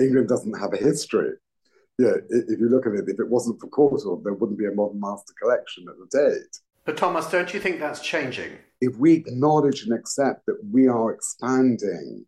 England 0.00 0.28
doesn't 0.28 0.58
have 0.58 0.74
a 0.74 0.76
history 0.76 1.32
yeah, 2.02 2.16
if 2.30 2.58
you 2.58 2.68
look 2.68 2.86
at 2.86 2.94
it, 2.94 3.08
if 3.08 3.20
it 3.20 3.28
wasn't 3.28 3.60
for 3.60 3.68
Courtauld, 3.68 4.24
there 4.24 4.34
wouldn't 4.34 4.58
be 4.58 4.66
a 4.66 4.72
modern 4.72 5.00
master 5.00 5.32
collection 5.40 5.84
at 5.88 5.94
the 5.98 6.18
date. 6.18 6.58
But 6.84 6.96
Tomasz, 6.96 7.30
don't 7.30 7.54
you 7.54 7.60
think 7.60 7.78
that's 7.78 8.00
changing? 8.00 8.52
If 8.80 8.96
we 8.96 9.12
acknowledge 9.12 9.84
and 9.84 9.92
accept 9.92 10.46
that 10.46 10.58
we 10.68 10.88
are 10.88 11.12
expanding 11.12 12.26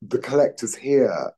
the 0.00 0.18
collectors 0.18 0.76
here, 0.76 1.32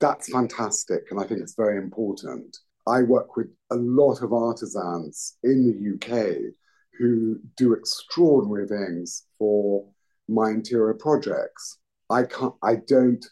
that's 0.00 0.32
fantastic. 0.32 1.02
And 1.10 1.20
I 1.20 1.24
think 1.24 1.40
it's 1.40 1.54
very 1.54 1.78
important. 1.78 2.56
I 2.88 3.02
work 3.02 3.36
with 3.36 3.48
a 3.70 3.76
lot 3.76 4.22
of 4.22 4.32
artisans 4.32 5.36
in 5.44 5.64
the 5.68 5.94
UK 5.94 6.54
who 6.98 7.38
do 7.56 7.74
extraordinary 7.74 8.66
things 8.66 9.26
for 9.38 9.86
my 10.28 10.50
interior 10.50 10.94
projects. 10.94 11.78
I 12.10 12.24
can't, 12.24 12.54
I 12.62 12.76
don't 12.76 13.24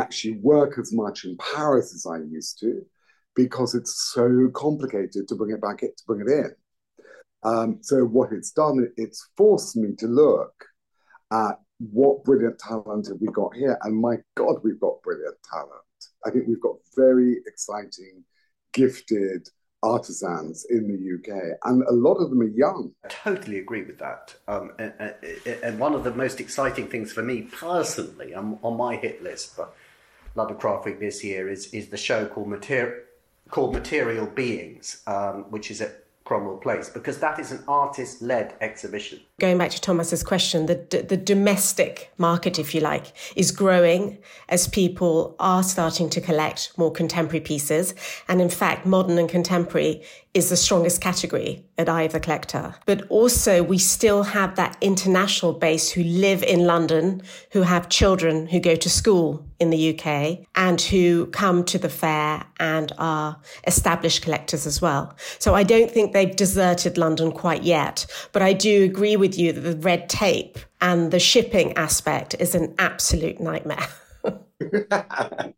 actually 0.00 0.38
work 0.38 0.78
as 0.78 0.92
much 0.92 1.24
in 1.24 1.36
Paris 1.36 1.94
as 1.94 2.06
I 2.06 2.18
used 2.18 2.58
to 2.60 2.82
because 3.34 3.74
it's 3.74 4.12
so 4.12 4.48
complicated 4.54 5.28
to 5.28 5.34
bring 5.34 5.54
it 5.54 5.60
back, 5.60 5.80
to 5.80 6.04
bring 6.06 6.20
it 6.20 6.30
in. 6.30 6.54
Um, 7.42 7.78
so 7.82 8.04
what 8.04 8.32
it's 8.32 8.52
done, 8.52 8.88
it's 8.96 9.28
forced 9.36 9.76
me 9.76 9.94
to 9.98 10.06
look 10.06 10.64
at 11.32 11.58
what 11.78 12.24
brilliant 12.24 12.58
talent 12.58 13.08
have 13.08 13.20
we 13.20 13.28
got 13.28 13.54
here, 13.54 13.78
and 13.82 14.00
my 14.00 14.16
God, 14.36 14.56
we've 14.62 14.80
got 14.80 15.02
brilliant 15.02 15.36
talent. 15.50 15.70
I 16.24 16.30
think 16.30 16.46
we've 16.46 16.60
got 16.60 16.76
very 16.96 17.40
exciting, 17.46 18.24
gifted 18.72 19.48
artisans 19.82 20.64
in 20.70 20.88
the 20.88 21.32
UK, 21.32 21.58
and 21.64 21.82
a 21.82 21.92
lot 21.92 22.14
of 22.14 22.30
them 22.30 22.40
are 22.40 22.44
young. 22.44 22.92
I 23.04 23.08
totally 23.08 23.58
agree 23.58 23.82
with 23.82 23.98
that. 23.98 24.34
Um, 24.48 24.72
and, 24.78 25.14
and, 25.62 25.78
one 25.78 25.94
of 25.94 26.04
the 26.04 26.12
most 26.12 26.40
exciting 26.40 26.88
things 26.88 27.12
for 27.12 27.22
me 27.22 27.42
personally, 27.42 28.32
I'm 28.32 28.58
on 28.62 28.78
my 28.78 28.96
hit 28.96 29.22
list, 29.22 29.56
but 29.56 29.76
London 30.34 30.56
Craft 30.56 30.86
Week 30.86 31.00
this 31.00 31.22
year 31.22 31.48
is 31.48 31.72
is 31.72 31.88
the 31.88 31.96
show 31.96 32.26
called 32.26 32.48
Material 32.48 33.00
called 33.50 33.72
Material 33.72 34.26
Beings, 34.26 35.02
um, 35.06 35.44
which 35.50 35.70
is 35.70 35.80
at 35.80 36.04
Cromwell 36.24 36.56
Place 36.56 36.88
because 36.88 37.18
that 37.18 37.38
is 37.38 37.52
an 37.52 37.62
artist 37.68 38.22
led 38.22 38.54
exhibition. 38.60 39.20
Going 39.40 39.58
back 39.58 39.72
to 39.72 39.80
Tomasz's 39.80 40.22
question, 40.22 40.66
the, 40.66 41.04
the 41.08 41.16
domestic 41.16 42.12
market, 42.18 42.60
if 42.60 42.72
you 42.72 42.80
like, 42.80 43.12
is 43.34 43.50
growing 43.50 44.18
as 44.48 44.68
people 44.68 45.34
are 45.40 45.64
starting 45.64 46.08
to 46.10 46.20
collect 46.20 46.70
more 46.76 46.92
contemporary 46.92 47.40
pieces. 47.40 47.96
And 48.28 48.40
in 48.40 48.48
fact, 48.48 48.86
modern 48.86 49.18
and 49.18 49.28
contemporary 49.28 50.04
is 50.34 50.50
the 50.50 50.56
strongest 50.56 51.00
category 51.00 51.64
at 51.78 51.88
Eye 51.88 52.02
of 52.02 52.12
the 52.12 52.20
Collector. 52.20 52.74
But 52.86 53.06
also, 53.08 53.62
we 53.62 53.78
still 53.78 54.24
have 54.24 54.56
that 54.56 54.76
international 54.80 55.52
base 55.52 55.90
who 55.90 56.02
live 56.02 56.42
in 56.42 56.66
London, 56.66 57.22
who 57.52 57.62
have 57.62 57.88
children 57.88 58.46
who 58.48 58.58
go 58.58 58.74
to 58.74 58.90
school 58.90 59.44
in 59.60 59.70
the 59.70 59.96
UK, 59.96 60.44
and 60.56 60.80
who 60.80 61.26
come 61.26 61.64
to 61.64 61.78
the 61.78 61.88
fair 61.88 62.44
and 62.58 62.92
are 62.98 63.40
established 63.66 64.22
collectors 64.22 64.66
as 64.66 64.82
well. 64.82 65.16
So 65.38 65.54
I 65.54 65.62
don't 65.62 65.90
think 65.90 66.12
they've 66.12 66.34
deserted 66.34 66.98
London 66.98 67.30
quite 67.30 67.62
yet. 67.62 68.04
But 68.32 68.42
I 68.42 68.52
do 68.52 68.82
agree 68.82 69.16
with 69.16 69.23
you 69.32 69.52
that 69.52 69.60
the 69.60 69.76
red 69.76 70.08
tape 70.08 70.58
and 70.80 71.10
the 71.10 71.18
shipping 71.18 71.72
aspect 71.76 72.34
is 72.38 72.54
an 72.54 72.74
absolute 72.78 73.40
nightmare. 73.40 73.88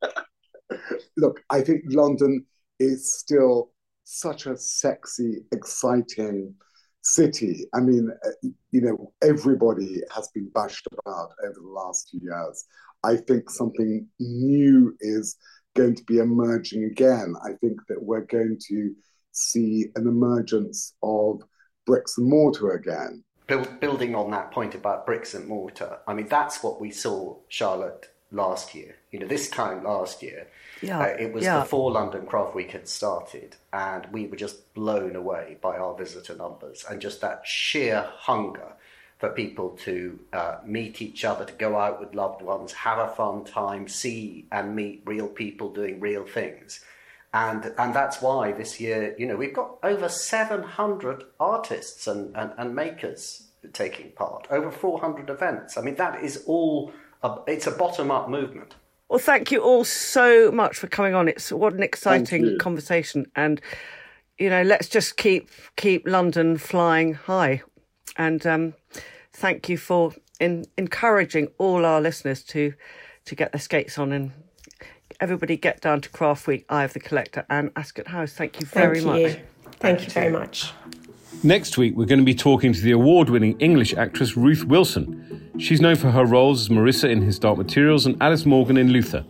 Look, 1.16 1.42
I 1.50 1.61
think 1.62 1.83
London 1.88 2.46
is 2.79 3.18
still 3.18 3.70
such 4.05 4.46
a 4.46 4.57
sexy, 4.57 5.44
exciting 5.52 6.55
city. 7.02 7.66
I 7.74 7.81
mean, 7.81 8.11
uh, 8.24 8.48
you 8.70 8.81
know, 8.81 9.12
everybody 9.22 10.02
has 10.14 10.29
been 10.29 10.48
bashed 10.55 10.87
about 10.92 11.31
over 11.44 11.55
the 11.55 11.68
last 11.68 12.11
few 12.11 12.20
years. 12.22 12.64
I 13.05 13.16
think 13.16 13.50
something 13.50 14.07
new 14.18 14.96
is 15.00 15.37
going 15.76 15.94
to 15.94 16.05
be 16.05 16.18
emerging 16.18 16.85
again. 16.85 17.35
I 17.44 17.52
think 17.61 17.81
that 17.88 18.02
we're 18.02 18.24
going 18.24 18.59
to 18.68 18.94
see 19.33 19.87
an 19.94 20.07
emergence 20.09 20.94
of 21.02 21.42
bricks 21.85 22.18
and 22.18 22.29
mortar 22.29 22.72
again. 22.72 23.22
Build, 23.46 23.80
building 23.80 24.14
on 24.14 24.30
that 24.32 24.50
point 24.50 24.74
about 24.74 25.06
bricks 25.06 25.35
and 25.35 25.46
mortar, 25.46 25.98
I 26.06 26.14
mean, 26.14 26.26
that's 26.26 26.62
what 26.62 26.80
we 26.80 26.90
saw, 26.90 27.37
Charlotte, 27.48 28.11
last 28.30 28.74
year. 28.74 28.96
You 29.12 29.20
know, 29.20 29.26
this 29.26 29.48
time 29.48 29.85
last 29.85 30.22
year, 30.22 30.48
yeah, 30.82 31.00
uh, 31.00 31.16
it 31.18 31.32
was 31.32 31.44
yeah. 31.44 31.61
before 31.61 31.92
London 31.92 32.26
Craft 32.26 32.54
Week 32.54 32.72
had 32.72 32.88
started, 32.88 33.56
and 33.72 34.06
we 34.12 34.26
were 34.26 34.37
just 34.37 34.74
blown 34.74 35.16
away 35.16 35.59
by 35.61 35.76
our 35.76 35.96
visitor 35.96 36.35
numbers 36.35 36.85
and 36.90 37.00
just 37.00 37.20
that 37.20 37.46
sheer 37.46 38.09
hunger 38.16 38.72
for 39.18 39.30
people 39.30 39.70
to 39.85 40.18
uh, 40.32 40.56
meet 40.64 41.00
each 41.00 41.24
other, 41.24 41.44
to 41.44 41.52
go 41.54 41.78
out 41.78 42.00
with 42.00 42.14
loved 42.14 42.42
ones, 42.42 42.72
have 42.72 42.98
a 42.98 43.14
fun 43.14 43.44
time, 43.44 43.88
see 43.88 44.46
and 44.52 44.76
meet 44.76 45.02
real 45.06 45.28
people 45.28 45.72
doing 45.72 46.00
real 46.00 46.26
things. 46.26 46.80
And, 47.37 47.75
and 47.77 47.94
that's 47.94 48.22
why 48.22 48.53
this 48.53 48.81
year, 48.81 49.14
you 49.18 49.27
know, 49.27 49.37
we've 49.37 49.53
got 49.53 49.77
over 49.83 50.09
700 50.09 51.25
artists 51.38 52.07
and, 52.07 52.35
and, 52.35 52.51
and 52.57 52.75
makers 52.75 53.49
taking 53.75 54.12
part, 54.12 54.46
over 54.51 54.70
400 54.70 55.29
events. 55.29 55.77
I 55.77 55.83
mean, 55.83 55.96
that 55.96 56.25
is 56.25 56.44
all, 56.46 56.92
a, 57.22 57.37
it's 57.46 57.66
a 57.66 57.72
bottom 57.72 58.11
up 58.11 58.31
movement. 58.31 58.77
Well, 59.11 59.18
thank 59.18 59.53
you 59.53 59.61
all 59.61 59.85
so 59.85 60.51
much 60.51 60.79
for 60.79 60.87
coming 60.87 61.14
on. 61.14 61.29
It's 61.29 61.53
what 61.53 61.75
an 61.75 61.83
exciting 61.83 62.57
conversation, 62.59 63.27
and 63.37 63.61
you 64.37 64.51
know, 64.51 64.62
let's 64.62 64.88
just 64.88 65.16
keep 65.16 65.49
keep 65.77 66.09
London 66.09 66.59
flying 66.59 67.14
high. 67.14 67.62
And 68.16 68.44
um, 68.44 68.75
thank 69.33 69.68
you 69.68 69.79
for 69.79 70.12
in, 70.40 70.64
encouraging 70.77 71.49
all 71.59 71.85
our 71.85 72.01
listeners 72.01 72.42
to 72.44 72.75
to 73.27 73.35
get 73.37 73.53
their 73.53 73.61
skates 73.61 73.96
on 73.96 74.11
and 74.11 74.33
everybody 75.20 75.57
get 75.57 75.81
down 75.81 76.00
to 76.02 76.09
Craft 76.09 76.46
Week, 76.46 76.64
Eye 76.68 76.85
of 76.85 76.92
the 76.92 77.00
Collector, 77.00 77.44
and 77.48 77.70
Ascot 77.76 78.09
House. 78.09 78.33
Thank 78.33 78.61
you 78.61 78.66
very 78.66 79.00
thank 79.00 79.18
you. 79.18 79.29
much. 79.29 79.33
Thank, 79.33 79.79
thank 79.79 80.05
you 80.05 80.11
very 80.11 80.33
much. 80.33 80.72
Next 81.42 81.76
week, 81.76 81.96
we're 81.96 82.07
going 82.07 82.18
to 82.18 82.24
be 82.24 82.35
talking 82.35 82.72
to 82.72 82.81
the 82.81 82.92
award 82.92 83.29
winning 83.29 83.59
English 83.59 83.94
actress 83.94 84.37
Ruth 84.37 84.64
Wilson. 84.64 85.50
She's 85.59 85.81
known 85.81 85.96
for 85.96 86.11
her 86.11 86.24
roles 86.24 86.62
as 86.62 86.68
Marisa 86.68 87.11
in 87.11 87.22
His 87.22 87.38
Dark 87.38 87.59
Materials 87.59 88.07
and 88.07 88.20
Alice 88.22 88.46
Morgan 88.46 88.76
in 88.76 88.90
Luther. 88.90 89.24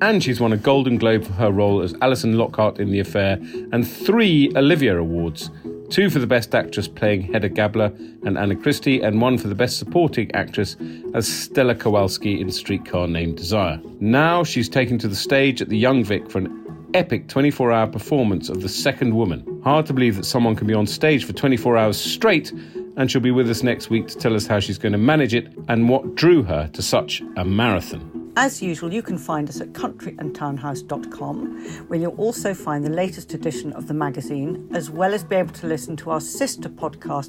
And 0.00 0.22
she's 0.22 0.40
won 0.40 0.52
a 0.52 0.56
Golden 0.56 0.98
Globe 0.98 1.24
for 1.24 1.32
her 1.34 1.52
role 1.52 1.80
as 1.80 1.94
Alison 2.02 2.36
Lockhart 2.36 2.80
in 2.80 2.90
The 2.90 2.98
Affair 2.98 3.38
and 3.70 3.86
three 3.86 4.50
Olivier 4.56 4.96
Awards 4.96 5.50
two 5.92 6.08
for 6.08 6.18
the 6.18 6.26
Best 6.26 6.54
Actress 6.54 6.88
playing 6.88 7.20
Hedda 7.20 7.50
Gabler 7.50 7.92
and 8.24 8.38
Anna 8.38 8.56
Christie, 8.56 9.02
and 9.02 9.20
one 9.20 9.36
for 9.36 9.48
the 9.48 9.54
Best 9.54 9.78
Supporting 9.78 10.34
Actress 10.34 10.74
as 11.12 11.28
Stella 11.28 11.74
Kowalski 11.74 12.40
in 12.40 12.50
Streetcar 12.50 13.06
Named 13.06 13.36
Desire. 13.36 13.78
Now 14.00 14.42
she's 14.42 14.70
taken 14.70 14.96
to 15.00 15.06
the 15.08 15.14
stage 15.14 15.60
at 15.60 15.68
the 15.68 15.76
Young 15.76 16.02
Vic 16.02 16.30
for 16.30 16.38
an 16.38 16.90
epic 16.94 17.28
24 17.28 17.72
hour 17.72 17.86
performance 17.86 18.48
of 18.48 18.62
The 18.62 18.70
Second 18.70 19.14
Woman. 19.14 19.60
Hard 19.62 19.84
to 19.84 19.92
believe 19.92 20.16
that 20.16 20.24
someone 20.24 20.56
can 20.56 20.66
be 20.66 20.74
on 20.74 20.86
stage 20.86 21.26
for 21.26 21.34
24 21.34 21.76
hours 21.76 22.00
straight, 22.00 22.52
and 22.96 23.10
she'll 23.10 23.20
be 23.20 23.30
with 23.30 23.50
us 23.50 23.62
next 23.62 23.90
week 23.90 24.08
to 24.08 24.16
tell 24.16 24.34
us 24.34 24.46
how 24.46 24.60
she's 24.60 24.78
going 24.78 24.92
to 24.92 24.98
manage 24.98 25.34
it 25.34 25.52
and 25.68 25.90
what 25.90 26.14
drew 26.14 26.42
her 26.42 26.68
to 26.72 26.80
such 26.80 27.22
a 27.36 27.44
marathon. 27.44 28.21
As 28.34 28.62
usual, 28.62 28.94
you 28.94 29.02
can 29.02 29.18
find 29.18 29.46
us 29.50 29.60
at 29.60 29.74
countryandtownhouse.com, 29.74 31.88
where 31.88 32.00
you'll 32.00 32.16
also 32.16 32.54
find 32.54 32.82
the 32.82 32.88
latest 32.88 33.34
edition 33.34 33.74
of 33.74 33.88
the 33.88 33.94
magazine, 33.94 34.70
as 34.72 34.88
well 34.88 35.12
as 35.12 35.22
be 35.22 35.36
able 35.36 35.52
to 35.52 35.66
listen 35.66 35.98
to 35.98 36.08
our 36.10 36.20
sister 36.20 36.70
podcast, 36.70 37.28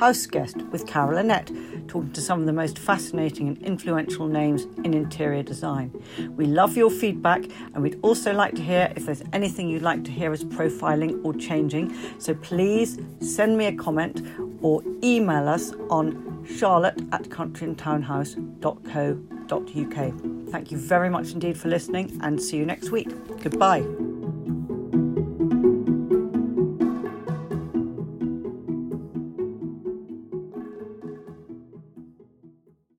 House 0.00 0.26
Guest, 0.26 0.56
with 0.72 0.84
Carol 0.88 1.18
Annette, 1.18 1.52
talking 1.86 2.10
to 2.10 2.20
some 2.20 2.40
of 2.40 2.46
the 2.46 2.52
most 2.52 2.76
fascinating 2.76 3.46
and 3.46 3.56
influential 3.58 4.26
names 4.26 4.66
in 4.82 4.94
interior 4.94 5.44
design. 5.44 5.92
We 6.34 6.46
love 6.46 6.76
your 6.76 6.90
feedback, 6.90 7.44
and 7.72 7.80
we'd 7.80 8.00
also 8.02 8.32
like 8.32 8.56
to 8.56 8.62
hear 8.62 8.92
if 8.96 9.06
there's 9.06 9.22
anything 9.32 9.68
you'd 9.68 9.82
like 9.82 10.02
to 10.04 10.10
hear 10.10 10.32
us 10.32 10.42
profiling 10.42 11.24
or 11.24 11.34
changing. 11.34 11.94
So 12.18 12.34
please 12.34 12.98
send 13.20 13.56
me 13.56 13.66
a 13.66 13.72
comment 13.72 14.26
or 14.60 14.82
email 15.04 15.48
us 15.48 15.72
on 15.88 16.44
charlotte 16.44 17.00
at 17.12 17.28
countryandtownhouse.co.uk. 17.28 19.41
Thank 20.50 20.70
you 20.70 20.78
very 20.78 21.10
much 21.10 21.32
indeed 21.32 21.58
for 21.58 21.68
listening 21.68 22.18
and 22.22 22.40
see 22.40 22.56
you 22.56 22.66
next 22.66 22.90
week. 22.90 23.08
Goodbye. 23.42 23.84